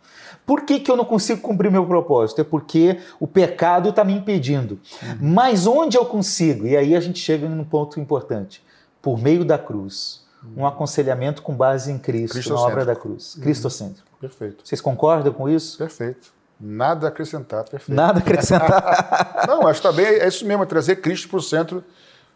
[0.44, 2.42] Por que, que eu não consigo cumprir meu propósito?
[2.42, 4.78] É porque o pecado está me impedindo.
[5.02, 5.16] Uhum.
[5.20, 6.66] Mas onde eu consigo?
[6.66, 8.62] E aí a gente chega num ponto importante.
[9.00, 10.28] Por meio da cruz.
[10.56, 13.36] Um aconselhamento com base em Cristo, na obra da cruz.
[13.36, 13.42] Uhum.
[13.42, 14.08] Cristocêntrico.
[14.20, 14.66] Perfeito.
[14.66, 15.78] Vocês concordam com isso?
[15.78, 16.39] Perfeito.
[16.60, 17.96] Nada a acrescentar, perfeito.
[17.96, 19.46] Nada a acrescentar.
[19.48, 21.82] Não, acho que está bem, é isso mesmo, é trazer Cristo para o centro,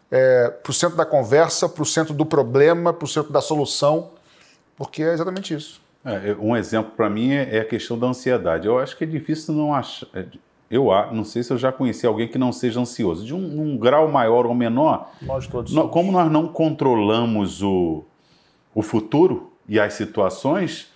[0.09, 3.41] é, para o centro da conversa, para o centro do problema, para o centro da
[3.41, 4.09] solução,
[4.75, 5.79] porque é exatamente isso.
[6.03, 8.67] É, um exemplo para mim é, é a questão da ansiedade.
[8.67, 10.07] Eu acho que é difícil não achar.
[10.13, 10.25] É,
[10.69, 13.25] eu não sei se eu já conheci alguém que não seja ansioso.
[13.25, 18.03] De um, um grau maior ou menor, nós todos nós, como nós não controlamos o,
[18.73, 20.91] o futuro e as situações,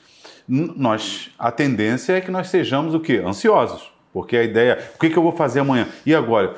[0.49, 3.21] nós a tendência é que nós sejamos o quê?
[3.23, 3.91] Ansiosos.
[4.11, 5.87] Porque a ideia, o que, que eu vou fazer amanhã?
[6.03, 6.55] E agora?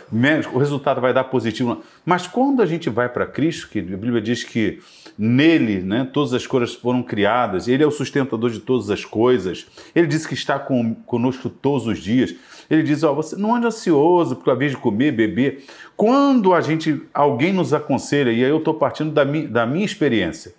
[0.53, 1.83] O resultado vai dar positivo.
[2.05, 4.79] Mas quando a gente vai para Cristo, que a Bíblia diz que
[5.17, 9.67] nele né, todas as coisas foram criadas, ele é o sustentador de todas as coisas,
[9.93, 12.33] ele diz que está com, conosco todos os dias.
[12.69, 15.65] Ele diz: ó, você não ande ansioso por vez de comer, beber.
[15.97, 19.85] Quando a gente, alguém nos aconselha, e aí eu estou partindo da, mi, da minha
[19.85, 20.53] experiência,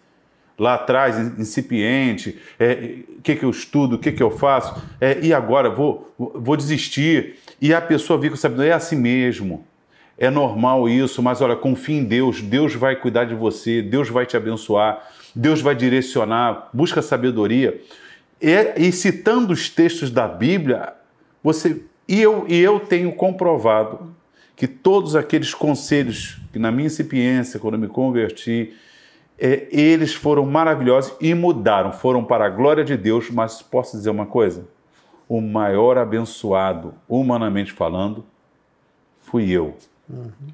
[0.59, 5.19] lá atrás, incipiente, o é, que, que eu estudo, o que, que eu faço, é,
[5.23, 7.37] e agora vou, vou desistir.
[7.61, 9.65] E a pessoa fica sabendo, é assim mesmo,
[10.19, 14.27] é normal isso, mas olha, confia em Deus, Deus vai cuidar de você, Deus vai
[14.27, 15.03] te abençoar,
[15.35, 17.81] Deus vai direcionar, busca sabedoria.
[18.41, 20.93] E, e citando os textos da Bíblia,
[21.43, 24.15] você e eu, e eu tenho comprovado
[24.55, 28.75] que todos aqueles conselhos que na minha incipiência, quando eu me converti,
[29.39, 34.11] é, eles foram maravilhosos e mudaram, foram para a glória de Deus, mas posso dizer
[34.11, 34.67] uma coisa?
[35.29, 38.25] O maior abençoado, humanamente falando,
[39.21, 39.77] fui eu.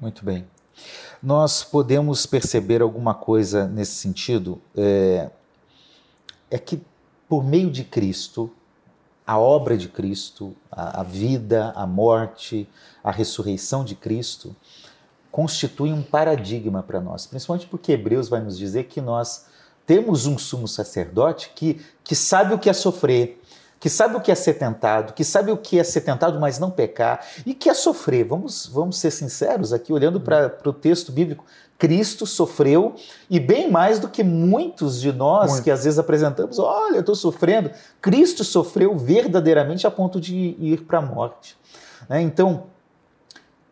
[0.01, 0.45] Muito bem.
[1.21, 4.61] Nós podemos perceber alguma coisa nesse sentido?
[4.75, 5.29] É,
[6.49, 6.81] é que
[7.27, 8.49] por meio de Cristo,
[9.27, 12.67] a obra de Cristo, a, a vida, a morte,
[13.03, 14.55] a ressurreição de Cristo,
[15.31, 19.45] constitui um paradigma para nós, principalmente porque Hebreus vai nos dizer que nós
[19.85, 23.41] temos um sumo sacerdote que, que sabe o que é sofrer,
[23.79, 26.59] que sabe o que é ser tentado, que sabe o que é ser tentado, mas
[26.59, 28.25] não pecar, e que é sofrer.
[28.25, 31.45] Vamos, vamos ser sinceros aqui, olhando para o texto bíblico.
[31.77, 32.95] Cristo sofreu
[33.29, 35.63] e bem mais do que muitos de nós Muito.
[35.63, 37.71] que às vezes apresentamos, olha, eu estou sofrendo.
[38.01, 41.57] Cristo sofreu verdadeiramente a ponto de ir para a morte.
[42.09, 42.21] Né?
[42.21, 42.65] Então,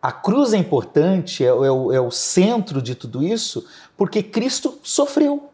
[0.01, 4.77] a cruz é importante, é, é, o, é o centro de tudo isso, porque Cristo
[4.83, 5.49] sofreu.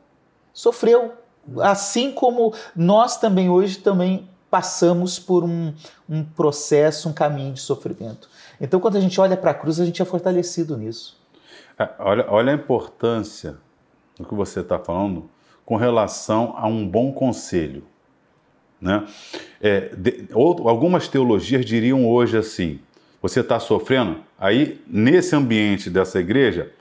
[0.54, 1.14] Sofreu.
[1.62, 5.74] Assim como nós também hoje também passamos por um,
[6.08, 8.30] um processo, um caminho de sofrimento.
[8.62, 11.20] Então, quando a gente olha para a cruz, a gente é fortalecido nisso.
[11.78, 13.58] É, olha, olha a importância
[14.18, 15.30] do que você está falando
[15.66, 17.84] com relação a um bom conselho.
[18.80, 19.08] Né?
[19.62, 22.80] É, de, ou, algumas teologias diriam hoje assim:
[23.24, 26.74] você está sofrendo, aí nesse ambiente dessa igreja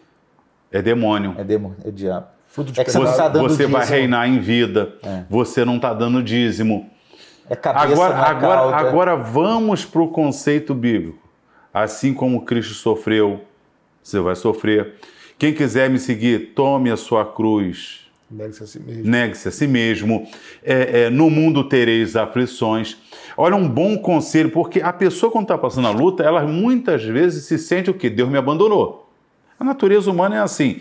[0.73, 1.37] é demônio.
[1.39, 2.27] É demônio, é diabo.
[2.77, 5.23] é que você, você, tá você vai reinar em vida, é.
[5.31, 6.91] você não está dando dízimo.
[7.49, 11.23] É cabeça agora, agora, agora vamos para o conceito bíblico.
[11.73, 13.45] Assim como Cristo sofreu,
[14.03, 14.95] você vai sofrer.
[15.39, 18.11] Quem quiser me seguir, tome a sua cruz.
[18.29, 19.05] Negue-se a si mesmo.
[19.05, 20.29] Negue-se a si mesmo.
[20.65, 22.97] É, é, no mundo tereis aflições.
[23.37, 27.45] Olha, um bom conselho, porque a pessoa, quando está passando a luta, ela muitas vezes
[27.45, 28.11] se sente o quê?
[28.11, 29.11] Deus me abandonou.
[29.59, 30.81] A natureza humana é assim.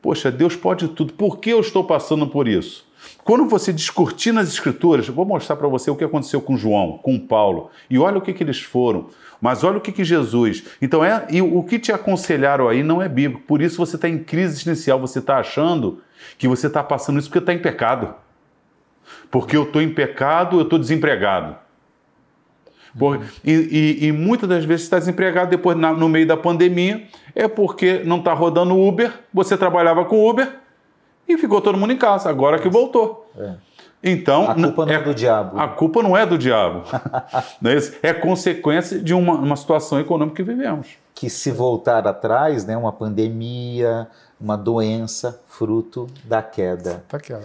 [0.00, 1.12] Poxa, Deus pode tudo.
[1.12, 2.86] Por que eu estou passando por isso?
[3.24, 7.18] Quando você discutir nas escrituras, vou mostrar para você o que aconteceu com João, com
[7.18, 9.08] Paulo, e olha o que, que eles foram.
[9.40, 10.64] Mas olha o que, que Jesus.
[10.82, 13.44] Então, é, e o que te aconselharam aí não é bíblico.
[13.46, 16.00] Por isso você está em crise existencial, você está achando
[16.36, 18.14] que você está passando isso porque está em pecado.
[19.30, 21.56] Porque eu estou em pecado, eu estou desempregado.
[22.96, 27.06] Por, e, e, e, muitas das vezes está desempregado depois na, no meio da pandemia
[27.34, 30.56] é porque não está rodando Uber, você trabalhava com Uber
[31.28, 33.30] e ficou todo mundo em casa, agora que voltou.
[33.38, 33.54] É.
[34.02, 35.58] Então, a culpa não é, é, do diabo.
[35.58, 36.84] A culpa não é do diabo.
[38.02, 40.88] é, é consequência de uma, uma situação econômica que vivemos.
[41.14, 44.08] Que se voltar atrás, né, uma pandemia,
[44.40, 47.04] uma doença, fruto da queda.
[47.10, 47.44] Da queda.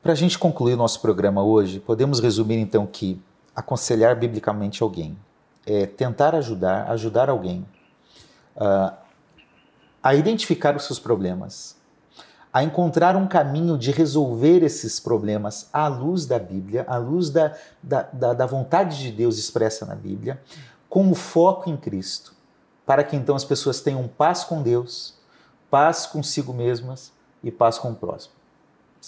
[0.00, 3.20] Para a gente concluir o nosso programa hoje, podemos resumir então que
[3.58, 5.18] aconselhar biblicamente alguém
[5.66, 7.66] é tentar ajudar, ajudar alguém
[8.54, 8.96] uh,
[10.00, 11.76] a identificar os seus problemas,
[12.52, 17.52] a encontrar um caminho de resolver esses problemas à luz da Bíblia, à luz da,
[17.82, 20.40] da, da, da vontade de Deus expressa na Bíblia,
[20.88, 22.32] com o foco em Cristo,
[22.86, 25.14] para que então as pessoas tenham paz com Deus,
[25.68, 28.37] paz consigo mesmas e paz com o próximo.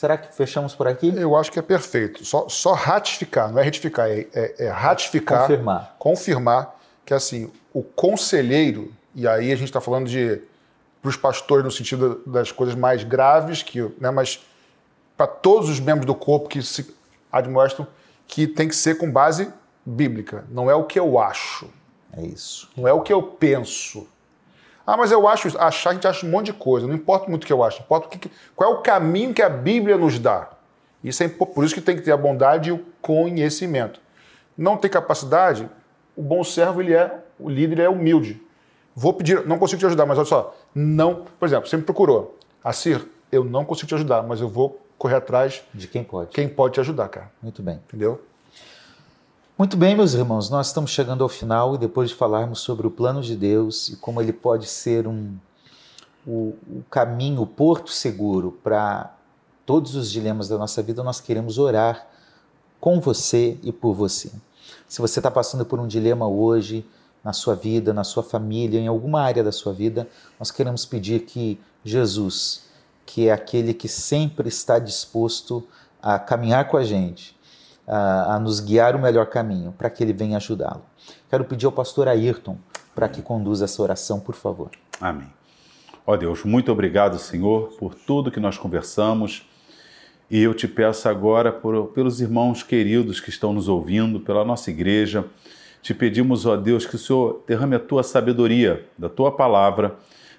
[0.01, 1.13] Será que fechamos por aqui?
[1.15, 2.25] Eu acho que é perfeito.
[2.25, 5.43] Só, só ratificar, não é retificar, é, é, é ratificar.
[5.43, 5.97] Confirmar.
[5.99, 10.41] Confirmar que assim, o conselheiro, e aí a gente está falando de
[11.03, 14.43] para os pastores no sentido das coisas mais graves, que, né, mas
[15.19, 16.97] para todos os membros do corpo que se
[17.31, 17.87] admoestam
[18.27, 19.53] que tem que ser com base
[19.85, 20.47] bíblica.
[20.49, 21.69] Não é o que eu acho.
[22.17, 22.71] É isso.
[22.75, 24.09] Não é o que eu penso.
[24.87, 26.87] Ah, mas eu acho achar, a gente acha um monte de coisa.
[26.87, 29.43] Não importa muito o que eu acho, importa o que, qual é o caminho que
[29.43, 30.51] a Bíblia nos dá.
[31.03, 34.01] Isso é por isso que tem que ter a bondade e o conhecimento.
[34.57, 35.69] Não tem capacidade,
[36.17, 38.43] o bom servo ele é, o líder ele é humilde.
[38.95, 42.39] Vou pedir, não consigo te ajudar, mas olha só, não, por exemplo, você me procurou,
[42.63, 46.31] Assir, eu não consigo te ajudar, mas eu vou correr atrás de quem pode.
[46.31, 47.31] Quem pode te ajudar, cara.
[47.43, 47.81] Muito bem.
[47.89, 48.21] Entendeu?
[49.61, 52.91] Muito bem, meus irmãos, nós estamos chegando ao final e depois de falarmos sobre o
[52.91, 55.37] plano de Deus e como ele pode ser um,
[56.27, 59.15] o, o caminho, o porto seguro para
[59.67, 62.07] todos os dilemas da nossa vida, nós queremos orar
[62.81, 64.33] com você e por você.
[64.89, 66.87] Se você está passando por um dilema hoje,
[67.23, 70.09] na sua vida, na sua família, em alguma área da sua vida,
[70.39, 72.63] nós queremos pedir que Jesus,
[73.05, 75.63] que é aquele que sempre está disposto
[76.03, 77.39] a caminhar com a gente,
[77.91, 80.83] a, nos guiar o melhor caminho, para que ele venha ajudá-lo.
[81.29, 82.57] Quero pedir ao pastor Ayrton
[82.95, 84.71] para que conduza essa oração, por favor.
[85.01, 85.29] Amém.
[86.07, 89.49] Ó Deus, muito obrigado, Senhor, por tudo que nós conversamos.
[90.31, 94.71] E eu te peço agora por, pelos irmãos queridos que estão nos ouvindo, pela nossa
[94.71, 95.25] igreja.
[95.83, 99.97] Te pedimos, ó Deus, que o Senhor derrame a tua sabedoria da tua palavra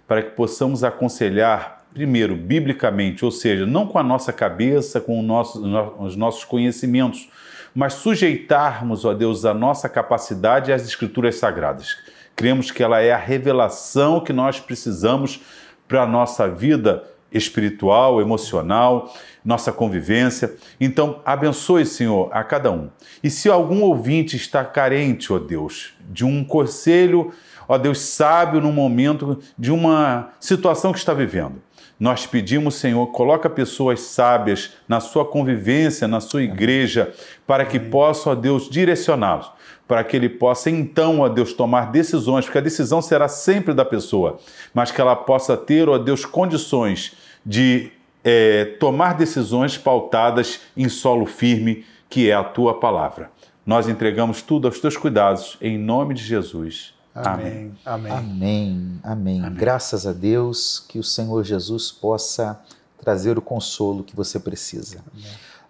[0.08, 5.62] para que possamos aconselhar, primeiro, biblicamente, ou seja, não com a nossa cabeça, com nosso,
[6.00, 7.30] os nossos conhecimentos,
[7.74, 11.98] mas sujeitarmos, ó Deus, a nossa capacidade às Escrituras Sagradas.
[12.36, 15.42] Cremos que ela é a revelação que nós precisamos
[15.88, 19.14] para a nossa vida espiritual, emocional,
[19.44, 20.56] nossa convivência.
[20.80, 22.90] Então, abençoe, Senhor, a cada um.
[23.24, 27.32] E se algum ouvinte está carente, ó Deus, de um conselho,
[27.68, 31.62] ó Deus, sábio no momento de uma situação que está vivendo,
[32.02, 37.14] nós pedimos, Senhor, coloca pessoas sábias na sua convivência, na sua igreja,
[37.46, 39.52] para que possa, ó Deus, direcioná-los,
[39.88, 43.86] para que ele possa então, ó Deus, tomar decisões, porque a decisão será sempre da
[43.86, 44.40] pessoa,
[44.74, 47.92] mas que ela possa ter, ó Deus, condições de
[48.24, 53.30] é, tomar decisões pautadas em solo firme, que é a tua palavra.
[53.64, 56.96] Nós entregamos tudo aos teus cuidados, em nome de Jesus.
[57.14, 57.76] Amém.
[57.86, 58.12] Amém.
[58.12, 59.00] Amém.
[59.04, 59.44] Amém.
[59.44, 59.54] Amém.
[59.54, 62.60] Graças a Deus que o Senhor Jesus possa
[63.00, 65.00] trazer o consolo que você precisa.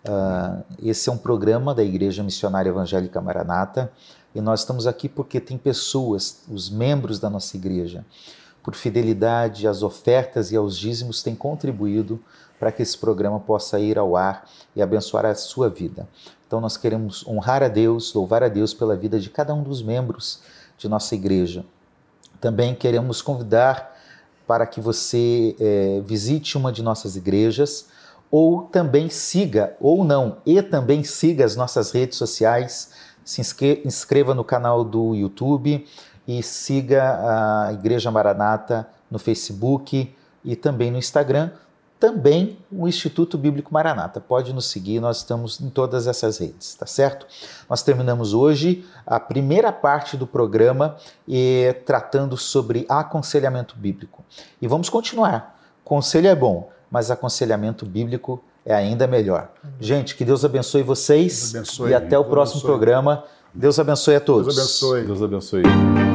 [0.03, 3.91] Uh, esse é um programa da Igreja Missionária Evangélica Maranata
[4.35, 8.05] e nós estamos aqui porque tem pessoas, os membros da nossa igreja,
[8.63, 12.19] por fidelidade às ofertas e aos dízimos, têm contribuído
[12.59, 16.07] para que esse programa possa ir ao ar e abençoar a sua vida.
[16.45, 19.81] Então nós queremos honrar a Deus, louvar a Deus pela vida de cada um dos
[19.81, 20.41] membros
[20.81, 21.63] de nossa igreja.
[22.39, 23.95] Também queremos convidar
[24.47, 27.85] para que você é, visite uma de nossas igrejas
[28.31, 32.91] ou também siga, ou não, e também siga as nossas redes sociais,
[33.23, 33.41] se
[33.85, 35.85] inscreva no canal do YouTube
[36.27, 41.51] e siga a Igreja Maranata no Facebook e também no Instagram
[42.01, 44.19] também o Instituto Bíblico Maranata.
[44.19, 47.27] Pode nos seguir, nós estamos em todas essas redes, tá certo?
[47.69, 50.97] Nós terminamos hoje a primeira parte do programa
[51.27, 54.25] e tratando sobre aconselhamento bíblico.
[54.59, 55.61] E vamos continuar.
[55.85, 59.51] Conselho é bom, mas aconselhamento bíblico é ainda melhor.
[59.79, 62.71] Gente, que Deus abençoe vocês Deus abençoe, e até o próximo abençoe.
[62.71, 63.23] programa.
[63.53, 64.55] Deus abençoe a todos.
[64.55, 65.05] Deus abençoe.
[65.05, 66.10] Deus abençoe.